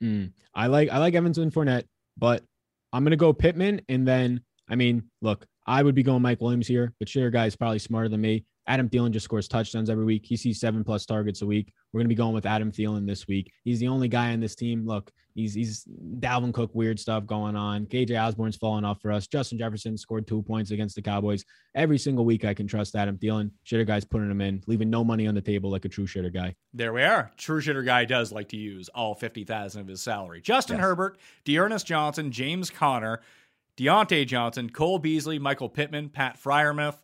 [0.03, 1.85] Mm, I like I like Evans and Fournette,
[2.17, 2.43] but
[2.91, 6.67] I'm gonna go Pittman, and then I mean, look, I would be going Mike Williams
[6.67, 8.43] here, but Shitter guy is probably smarter than me.
[8.67, 10.25] Adam Thielen just scores touchdowns every week.
[10.25, 11.73] He sees seven plus targets a week.
[11.91, 13.51] We're gonna be going with Adam Thielen this week.
[13.63, 14.85] He's the only guy on this team.
[14.85, 15.85] Look, he's he's
[16.19, 17.85] Dalvin Cook weird stuff going on.
[17.87, 19.27] KJ Osborn's falling off for us.
[19.27, 21.43] Justin Jefferson scored two points against the Cowboys.
[21.75, 23.51] Every single week I can trust Adam Thielen.
[23.65, 26.33] Shitter guy's putting him in, leaving no money on the table like a true shitter
[26.33, 26.55] guy.
[26.73, 27.31] There we are.
[27.37, 30.39] True shitter guy does like to use all 50,000 of his salary.
[30.41, 30.83] Justin Yes.
[30.85, 33.19] Herbert, D'Ernest Johnson, James Conner,
[33.77, 36.97] Diontae Johnson, Cole Beasley, Michael Pittman, Pat Freiermuth,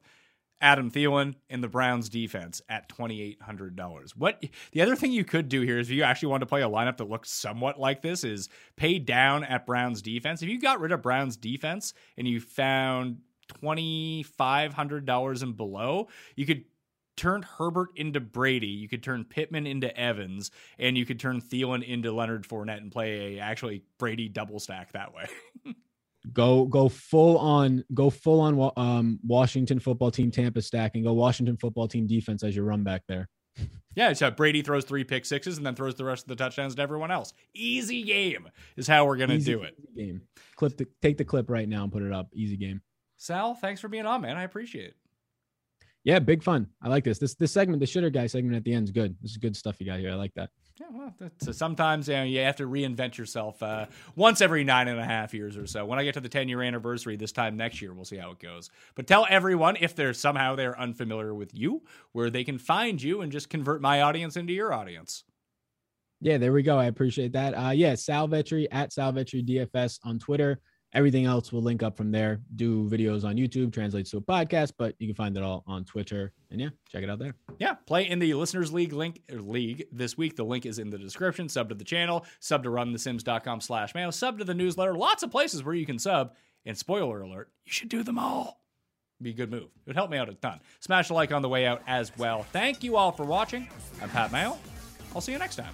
[0.62, 4.12] Adam Thielen, in the Browns defense at $2,800.
[4.16, 6.62] What the other thing you could do here is if you actually want to play
[6.62, 10.42] a lineup that looks somewhat like this is pay down at Browns defense.
[10.42, 13.20] If you got rid of Browns defense and you found
[13.62, 16.66] $2,500 and below, you could
[17.16, 21.84] turn Herbert into Brady, you could turn Pittman into Evans, and you could turn Thielen
[21.84, 25.28] into Leonard Fournette and play a actually Brady double stack that way.
[26.34, 31.14] Go go full on go full on um, Washington football team Tampa stack and go
[31.14, 33.30] Washington football team defense as your run back there.
[33.96, 36.76] yeah, so Brady throws three pick sixes and then throws the rest of the touchdowns
[36.76, 37.34] to everyone else.
[37.56, 39.76] Easy game is how we're gonna Easy- do it.
[39.96, 40.22] easy Game.
[40.56, 42.28] Clip the take the clip right now and put it up.
[42.34, 42.82] Easy game.
[43.18, 44.36] Sal, thanks for being on, man.
[44.38, 44.96] I appreciate it.
[46.04, 46.68] Yeah, big fun.
[46.82, 47.18] I like this.
[47.20, 49.16] This this segment, the shitter guy segment at the end is good.
[49.22, 50.12] This is good stuff you got here.
[50.12, 50.50] I like that.
[50.80, 54.64] Yeah, well, that's, so sometimes you, know, you have to reinvent yourself uh, once every
[54.64, 55.86] nine and a half years or so.
[55.86, 58.32] When I get to the 10 year anniversary this time next year, we'll see how
[58.32, 58.70] it goes.
[58.96, 61.82] But tell everyone if they're somehow they're unfamiliar with you,
[62.14, 65.26] where they can find you and just convert my audience into your audience.
[66.22, 66.78] Yeah, there we go.
[66.78, 67.54] I appreciate that.
[67.54, 70.60] Uh, yeah, Sal Vetri at Sal Vetri DFS on Twitter.
[70.94, 72.42] Everything else will link up from there.
[72.56, 75.86] Do videos on YouTube, translates to a podcast, but you can find it all on
[75.86, 76.34] Twitter.
[76.50, 77.36] And yeah, check it out there.
[77.60, 80.36] Yeah, play in the listeners league link or league this week.
[80.36, 81.48] The link is in the description.
[81.48, 84.96] Sub to the channel, sub to runthesims.com slash mayo, sub to the newsletter.
[84.96, 86.34] Lots of places where you can sub.
[86.66, 88.60] And spoiler alert, you should do them all.
[89.22, 89.64] Be a good move.
[89.64, 90.60] It would help me out a ton.
[90.80, 92.44] Smash a like on the way out as well.
[92.52, 93.68] Thank you all for watching.
[94.02, 94.58] I'm Pat Mayo.
[95.14, 95.74] I'll see you next time.